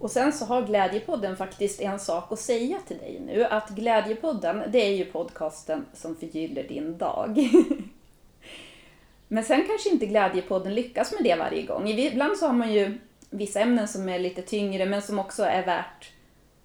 Och 0.00 0.10
sen 0.10 0.32
så 0.32 0.44
har 0.44 0.62
Glädjepodden 0.62 1.36
faktiskt 1.36 1.80
en 1.80 1.98
sak 1.98 2.32
att 2.32 2.38
säga 2.38 2.78
till 2.86 2.98
dig 2.98 3.20
nu. 3.26 3.44
Att 3.44 3.68
Glädjepodden, 3.68 4.62
det 4.68 4.78
är 4.78 4.96
ju 4.96 5.04
podcasten 5.04 5.86
som 5.94 6.16
förgyller 6.16 6.62
din 6.62 6.98
dag. 6.98 7.38
Men 9.28 9.44
sen 9.44 9.64
kanske 9.66 9.90
inte 9.90 10.06
Glädjepodden 10.06 10.74
lyckas 10.74 11.12
med 11.12 11.24
det 11.24 11.34
varje 11.34 11.62
gång. 11.62 11.88
Ibland 11.88 12.36
så 12.36 12.46
har 12.46 12.52
man 12.52 12.72
ju 12.72 12.98
vissa 13.30 13.60
ämnen 13.60 13.88
som 13.88 14.08
är 14.08 14.18
lite 14.18 14.42
tyngre 14.42 14.86
men 14.86 15.02
som 15.02 15.18
också 15.18 15.42
är 15.42 15.66
värt 15.66 16.12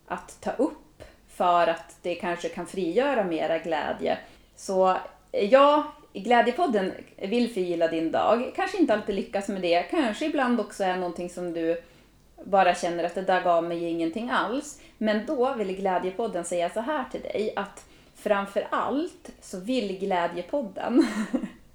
att 0.08 0.42
ta 0.42 0.52
upp 0.52 1.04
för 1.28 1.68
att 1.68 1.98
det 2.02 2.16
kanske 2.16 2.50
kan 2.50 2.68
frigöra 2.68 3.24
mera 3.24 3.58
glädje. 3.58 4.18
Så 4.56 4.90
eh, 5.32 5.50
ja, 5.52 5.94
Glädjepodden 6.14 6.92
vill 7.18 7.54
förgylla 7.54 7.88
din 7.88 8.12
dag. 8.12 8.52
Kanske 8.56 8.78
inte 8.78 8.94
alltid 8.94 9.16
lyckas 9.16 9.48
med 9.48 9.62
det. 9.62 9.84
Kanske 9.84 10.26
ibland 10.26 10.60
också 10.60 10.84
är 10.84 10.96
någonting 10.98 11.30
som 11.30 11.54
du 11.54 11.82
bara 12.44 12.76
känner 12.76 13.04
att 13.04 13.16
det 13.16 13.22
där 13.22 13.44
gav 13.44 13.64
mig 13.64 13.84
ingenting 13.84 14.30
alls. 14.30 14.82
Men 14.98 15.26
då 15.26 15.54
vill 15.54 15.76
Glädjepodden 15.76 16.46
säga 16.46 16.70
så 16.70 16.80
här 16.80 17.06
till 17.12 17.22
dig 17.22 17.54
att 17.56 17.86
framför 18.16 18.68
allt 18.70 19.30
så 19.42 19.60
vill 19.60 20.00
Glädjepodden 20.00 21.08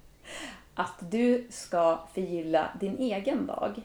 att 0.75 1.11
du 1.11 1.47
ska 1.49 1.99
förgylla 2.13 2.69
din 2.79 2.97
egen 2.97 3.45
dag 3.45 3.81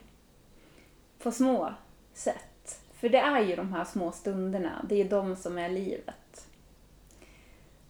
på 1.19 1.31
små 1.31 1.75
sätt. 2.15 2.81
För 2.95 3.09
det 3.09 3.19
är 3.19 3.41
ju 3.41 3.57
de 3.57 3.73
här 3.73 3.85
små 3.85 4.13
stunderna, 4.13 4.85
det 4.89 5.01
är 5.01 5.05
de 5.05 5.37
som 5.37 5.59
är 5.59 5.69
livet. 5.69 6.47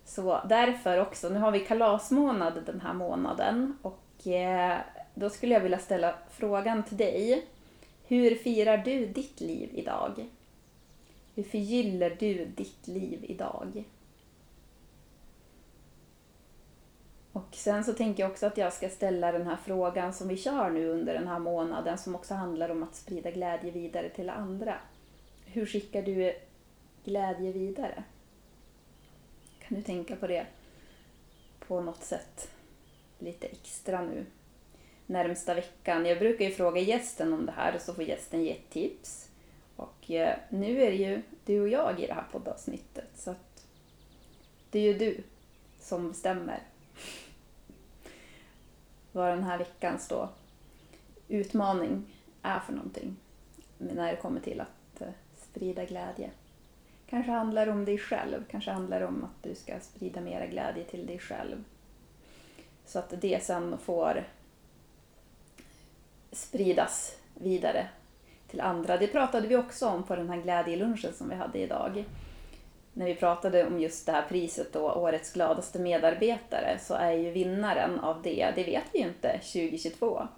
Så 0.05 0.41
därför 0.49 1.01
också, 1.01 1.29
nu 1.29 1.39
har 1.39 1.51
vi 1.51 1.61
kalasmånad 1.61 2.63
den 2.67 2.81
här 2.81 2.93
månaden 2.93 3.79
och 3.83 4.27
eh, 4.27 4.79
då 5.15 5.31
skulle 5.31 5.55
jag 5.55 5.61
vilja 5.61 5.79
ställa 5.79 6.15
frågan 6.31 6.83
till 6.83 6.97
dig. 6.97 7.47
Hur 8.07 8.35
firar 8.35 8.79
du 8.79 9.07
ditt 9.07 9.41
liv 9.41 9.71
idag? 9.73 10.27
Hur 11.35 11.43
förgyller 11.43 12.17
du 12.21 12.45
ditt 12.45 12.89
liv 12.89 13.25
idag? 13.29 13.85
Och 17.33 17.49
sen 17.53 17.85
så 17.85 17.93
tänker 17.93 18.23
jag 18.23 18.31
också 18.31 18.47
att 18.47 18.57
jag 18.57 18.73
ska 18.73 18.89
ställa 18.89 19.33
den 19.33 19.47
här 19.47 19.57
frågan 19.57 20.15
som 20.15 20.29
vi 20.29 20.37
kör 20.37 20.71
nu 20.71 20.89
under 20.89 21.15
den 21.15 21.29
här 21.29 21.39
månaden 21.39 21.99
som 21.99 22.15
också 22.15 22.35
handlar 22.35 22.69
om 22.69 22.83
att 22.83 22.95
sprida 22.95 23.31
glädje 23.31 23.71
vidare 23.71 24.09
till 24.09 24.31
andra. 24.31 24.79
Hur 25.45 25.67
skickar 25.67 26.03
du 26.03 26.35
glädje 27.05 27.53
vidare? 27.53 28.05
Kan 29.59 29.77
du 29.77 29.83
tänka 29.83 30.17
på 30.17 30.27
det 30.27 30.47
på 31.59 31.81
något 31.81 32.05
sätt 32.05 32.49
lite 33.19 33.47
extra 33.47 34.03
nu 34.03 34.27
närmsta 35.07 35.55
veckan? 35.55 36.07
Jag 36.07 36.19
brukar 36.19 36.45
ju 36.45 36.51
fråga 36.51 36.81
gästen 36.81 37.33
om 37.33 37.47
det 37.47 37.53
här 37.53 37.75
och 37.75 37.81
så 37.81 37.95
får 37.95 38.05
gästen 38.05 38.45
ge 38.45 38.51
ett 38.51 38.71
tips. 38.71 39.29
Och 39.77 40.11
eh, 40.11 40.37
nu 40.49 40.83
är 40.83 40.91
det 40.91 40.97
ju 40.97 41.23
du 41.45 41.61
och 41.61 41.69
jag 41.69 42.01
i 42.01 42.07
det 42.07 42.15
här 42.15 42.25
poddavsnittet 42.33 43.11
så 43.15 43.31
att 43.31 43.67
det 44.71 44.79
är 44.79 44.83
ju 44.83 44.99
du 44.99 45.23
som 45.81 46.09
bestämmer 46.09 46.63
vad 49.13 49.31
den 49.31 49.43
här 49.43 49.59
veckans 49.59 50.09
då 50.09 50.29
utmaning 51.29 52.15
är 52.43 52.61
för 52.61 52.73
någonting 52.73 53.17
när 53.79 54.11
det 54.11 54.17
kommer 54.17 54.41
till 54.41 54.61
att 54.61 55.01
eh, 55.01 55.09
sprida 55.37 55.85
glädje. 55.85 56.31
Kanske 57.07 57.33
handlar 57.33 57.67
det 57.67 57.73
om 57.73 57.85
dig 57.85 57.99
själv, 57.99 58.45
kanske 58.51 58.71
handlar 58.71 59.01
det 59.01 59.07
om 59.07 59.25
att 59.25 59.43
du 59.43 59.55
ska 59.55 59.81
sprida 59.81 60.21
mera 60.21 60.47
glädje 60.47 60.85
till 60.85 61.07
dig 61.07 61.19
själv. 61.19 61.65
Så 62.87 62.99
att 62.99 63.21
det 63.21 63.45
sen 63.45 63.79
får 63.79 64.25
spridas 66.35 67.17
vidare 67.35 67.89
till 68.49 68.61
andra. 68.61 68.97
Det 68.97 69.07
pratade 69.07 69.49
vi 69.49 69.57
också 69.57 69.89
om 69.89 70.03
på 70.03 70.17
den 70.17 70.31
här 70.31 70.37
glädjelunchen 70.37 71.13
som 71.15 71.29
vi 71.29 71.35
hade 71.35 71.59
idag. 71.59 72.05
När 72.93 73.07
vi 73.07 73.15
pratade 73.15 73.67
om 73.67 73.81
just 73.81 74.07
det 74.07 74.13
här 74.13 74.25
priset 74.29 74.73
då, 74.73 74.93
Årets 74.93 75.33
gladaste 75.33 75.79
medarbetare, 75.79 76.79
så 76.81 76.95
är 76.95 77.13
ju 77.13 77.31
vinnaren 77.31 78.01
av 78.01 78.23
det, 78.23 78.53
det 78.57 78.65
vet 78.65 78.85
vi 78.93 78.99
ju 78.99 79.07
inte 79.07 79.29
2022. 79.29 80.29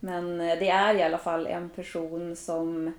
Men 0.00 0.40
eh, 0.40 0.58
det 0.58 0.68
är 0.68 0.94
i 0.94 1.02
alla 1.02 1.18
fall 1.18 1.46
en 1.46 1.70
person 1.70 2.36
som, 2.36 2.94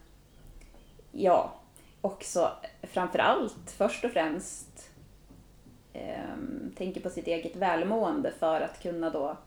ja, 1.11 1.53
också 2.01 2.51
framförallt, 2.83 3.71
först 3.77 4.05
och 4.05 4.11
främst 4.11 4.89
eh, 5.93 6.35
tänker 6.77 7.01
på 7.01 7.09
sitt 7.09 7.27
eget 7.27 7.55
välmående 7.55 8.31
för 8.39 8.61
att 8.61 8.81
kunna 8.81 9.09
då, 9.09 9.37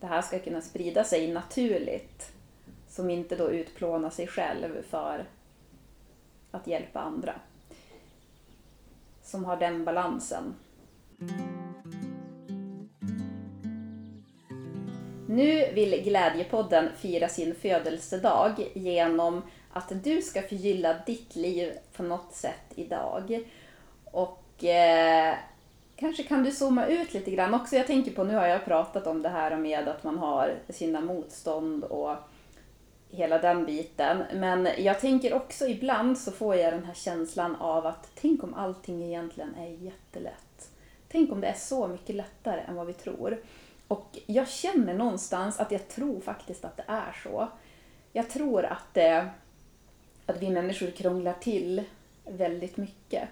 det 0.00 0.06
här 0.06 0.22
ska 0.22 0.38
kunna 0.38 0.60
sprida 0.60 1.04
sig 1.04 1.32
naturligt. 1.32 2.32
Som 2.88 3.10
inte 3.10 3.36
då 3.36 3.50
utplånar 3.50 4.10
sig 4.10 4.26
själv 4.26 4.82
för 4.82 5.24
att 6.50 6.66
hjälpa 6.66 7.00
andra. 7.00 7.34
Som 9.22 9.44
har 9.44 9.56
den 9.56 9.84
balansen. 9.84 10.54
Nu 15.28 15.72
vill 15.72 16.02
Glädjepodden 16.04 16.88
fira 16.96 17.28
sin 17.28 17.54
födelsedag 17.54 18.70
genom 18.74 19.42
att 19.72 20.04
du 20.04 20.22
ska 20.22 20.42
förgylla 20.42 20.96
ditt 21.06 21.36
liv 21.36 21.72
på 21.92 22.02
något 22.02 22.32
sätt 22.34 22.72
idag. 22.74 23.40
Och 24.04 24.64
eh, 24.64 25.34
kanske 25.98 26.22
kan 26.22 26.42
du 26.42 26.52
zooma 26.52 26.86
ut 26.86 27.14
lite 27.14 27.30
grann 27.30 27.54
också. 27.54 27.76
Jag 27.76 27.86
tänker 27.86 28.10
på, 28.10 28.24
nu 28.24 28.34
har 28.34 28.46
jag 28.46 28.64
pratat 28.64 29.06
om 29.06 29.22
det 29.22 29.28
här 29.28 29.56
med 29.56 29.88
att 29.88 30.04
man 30.04 30.18
har 30.18 30.54
sina 30.68 31.00
motstånd 31.00 31.84
och 31.84 32.16
hela 33.10 33.38
den 33.38 33.64
biten. 33.64 34.22
Men 34.34 34.68
jag 34.78 35.00
tänker 35.00 35.34
också 35.34 35.66
ibland 35.66 36.18
så 36.18 36.32
får 36.32 36.56
jag 36.56 36.72
den 36.72 36.84
här 36.84 36.94
känslan 36.94 37.56
av 37.56 37.86
att 37.86 38.10
tänk 38.14 38.44
om 38.44 38.54
allting 38.54 39.02
egentligen 39.02 39.54
är 39.54 39.68
jättelätt. 39.68 40.70
Tänk 41.08 41.32
om 41.32 41.40
det 41.40 41.46
är 41.46 41.54
så 41.54 41.88
mycket 41.88 42.16
lättare 42.16 42.60
än 42.60 42.74
vad 42.74 42.86
vi 42.86 42.92
tror. 42.92 43.40
Och 43.88 44.18
jag 44.26 44.48
känner 44.48 44.94
någonstans 44.94 45.60
att 45.60 45.70
jag 45.72 45.88
tror 45.88 46.20
faktiskt 46.20 46.64
att 46.64 46.76
det 46.76 46.84
är 46.86 47.16
så. 47.22 47.48
Jag 48.12 48.30
tror 48.30 48.64
att, 48.64 48.94
det 48.94 49.28
att 50.26 50.42
vi 50.42 50.50
människor 50.50 50.90
krånglar 50.90 51.34
till 51.40 51.82
väldigt 52.24 52.76
mycket. 52.76 53.28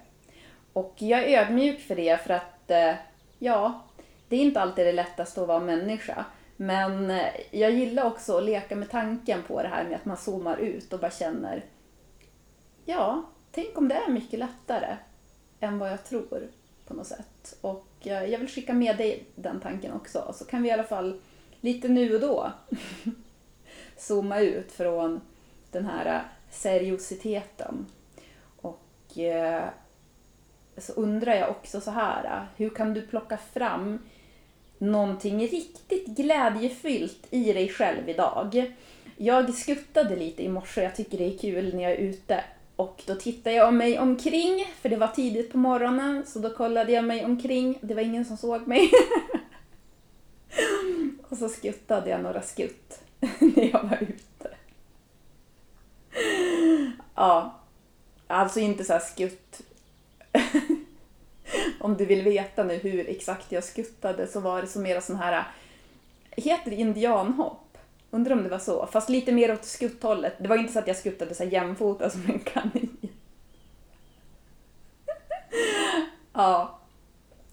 Och 0.72 0.94
jag 0.98 1.24
är 1.24 1.42
ödmjuk 1.42 1.80
för 1.80 1.96
det 1.96 2.20
för 2.24 2.34
att, 2.34 2.55
att 2.66 2.70
eh, 2.70 2.94
ja, 3.38 3.82
det 4.28 4.36
är 4.36 4.40
inte 4.40 4.60
alltid 4.60 4.86
det 4.86 4.92
lättaste 4.92 5.42
att 5.42 5.48
vara 5.48 5.60
människa. 5.60 6.24
Men 6.56 7.10
eh, 7.10 7.32
jag 7.50 7.70
gillar 7.70 8.04
också 8.04 8.36
att 8.38 8.44
leka 8.44 8.76
med 8.76 8.90
tanken 8.90 9.42
på 9.42 9.62
det 9.62 9.68
här 9.68 9.84
med 9.84 9.96
att 9.96 10.04
man 10.04 10.16
zoomar 10.16 10.56
ut 10.56 10.92
och 10.92 11.00
bara 11.00 11.10
känner, 11.10 11.64
ja, 12.84 13.22
tänk 13.52 13.78
om 13.78 13.88
det 13.88 13.94
är 13.94 14.10
mycket 14.10 14.38
lättare 14.38 14.96
än 15.60 15.78
vad 15.78 15.90
jag 15.90 16.04
tror 16.04 16.48
på 16.86 16.94
något 16.94 17.06
sätt. 17.06 17.56
Och 17.60 17.86
eh, 18.00 18.24
jag 18.24 18.38
vill 18.38 18.48
skicka 18.48 18.72
med 18.72 18.96
dig 18.96 19.24
den 19.34 19.60
tanken 19.60 19.92
också, 19.92 20.32
så 20.34 20.44
kan 20.44 20.62
vi 20.62 20.68
i 20.68 20.72
alla 20.72 20.84
fall 20.84 21.20
lite 21.60 21.88
nu 21.88 22.14
och 22.14 22.20
då 22.20 22.52
zooma 23.96 24.40
ut 24.40 24.72
från 24.72 25.20
den 25.70 25.86
här 25.86 26.22
seriositeten. 26.50 27.86
Och 28.60 29.18
så 30.78 30.92
undrar 30.92 31.34
jag 31.34 31.50
också 31.50 31.80
så 31.80 31.90
här, 31.90 32.46
hur 32.56 32.70
kan 32.70 32.94
du 32.94 33.02
plocka 33.02 33.36
fram 33.36 33.98
någonting 34.78 35.48
riktigt 35.48 36.06
glädjefyllt 36.06 37.26
i 37.30 37.52
dig 37.52 37.68
själv 37.68 38.08
idag? 38.08 38.72
Jag 39.16 39.54
skuttade 39.54 40.16
lite 40.16 40.42
i 40.42 40.48
morse, 40.48 40.82
jag 40.82 40.96
tycker 40.96 41.18
det 41.18 41.34
är 41.34 41.38
kul 41.38 41.74
när 41.74 41.82
jag 41.82 41.92
är 41.92 41.96
ute 41.96 42.44
och 42.76 43.02
då 43.06 43.14
tittade 43.14 43.56
jag 43.56 43.74
mig 43.74 43.98
omkring, 43.98 44.66
för 44.80 44.88
det 44.88 44.96
var 44.96 45.08
tidigt 45.08 45.52
på 45.52 45.58
morgonen, 45.58 46.26
så 46.26 46.38
då 46.38 46.50
kollade 46.50 46.92
jag 46.92 47.04
mig 47.04 47.24
omkring. 47.24 47.78
Det 47.80 47.94
var 47.94 48.02
ingen 48.02 48.24
som 48.24 48.36
såg 48.36 48.68
mig. 48.68 48.90
och 51.28 51.38
så 51.38 51.48
skuttade 51.48 52.10
jag 52.10 52.22
några 52.22 52.42
skutt 52.42 53.00
när 53.38 53.70
jag 53.70 53.82
var 53.82 53.98
ute. 54.02 54.56
Ja, 57.14 57.60
alltså 58.26 58.60
inte 58.60 58.84
så 58.84 58.92
här 58.92 59.00
skutt. 59.00 59.60
Om 61.86 61.96
du 61.96 62.04
vill 62.04 62.22
veta 62.22 62.64
nu 62.64 62.74
hur 62.74 63.08
exakt 63.08 63.52
jag 63.52 63.64
skuttade 63.64 64.26
så 64.26 64.40
var 64.40 64.62
det 64.62 64.68
som 64.68 64.82
mera 64.82 65.00
sån 65.00 65.16
här, 65.16 65.44
heter 66.30 66.70
det 66.70 66.76
indianhopp? 66.76 67.78
Undrar 68.10 68.36
om 68.36 68.42
det 68.42 68.48
var 68.48 68.58
så, 68.58 68.86
fast 68.86 69.08
lite 69.08 69.32
mer 69.32 69.52
åt 69.52 69.64
skutthållet. 69.64 70.34
Det 70.38 70.48
var 70.48 70.56
inte 70.56 70.72
så 70.72 70.78
att 70.78 70.86
jag 70.86 70.96
skuttade 70.96 71.34
så 71.34 71.44
jämfota 71.44 72.04
alltså 72.04 72.18
som 72.18 72.30
en 72.30 72.38
kanin. 72.38 72.96
ja. 76.32 76.80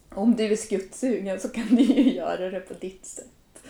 Om 0.10 0.36
du 0.36 0.46
är 0.46 0.56
skuttsugen 0.56 1.40
så 1.40 1.50
kan 1.50 1.76
du 1.76 1.82
ju 1.82 2.14
göra 2.14 2.50
det 2.50 2.60
på 2.60 2.74
ditt 2.74 3.06
sätt. 3.06 3.64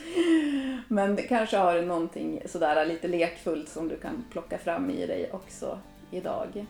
Men 0.88 1.16
det 1.16 1.22
kanske 1.22 1.56
har 1.56 1.82
någonting 1.82 2.42
sådär 2.46 2.86
lite 2.86 3.08
lekfullt 3.08 3.68
som 3.68 3.88
du 3.88 3.96
kan 3.96 4.24
plocka 4.32 4.58
fram 4.58 4.90
i 4.90 5.06
dig 5.06 5.30
också 5.32 5.78
idag. 6.10 6.66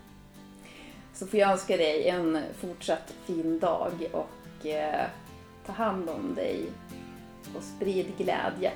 Så 1.15 1.27
får 1.27 1.41
jag 1.41 1.53
önska 1.53 1.77
dig 1.77 2.09
en 2.09 2.39
fortsatt 2.61 3.15
fin 3.27 3.59
dag 3.59 3.93
och 4.13 4.67
eh, 4.67 5.07
ta 5.67 5.73
hand 5.73 6.09
om 6.09 6.35
dig 6.35 6.67
och 7.57 7.63
sprid 7.63 8.07
glädje. 8.19 8.73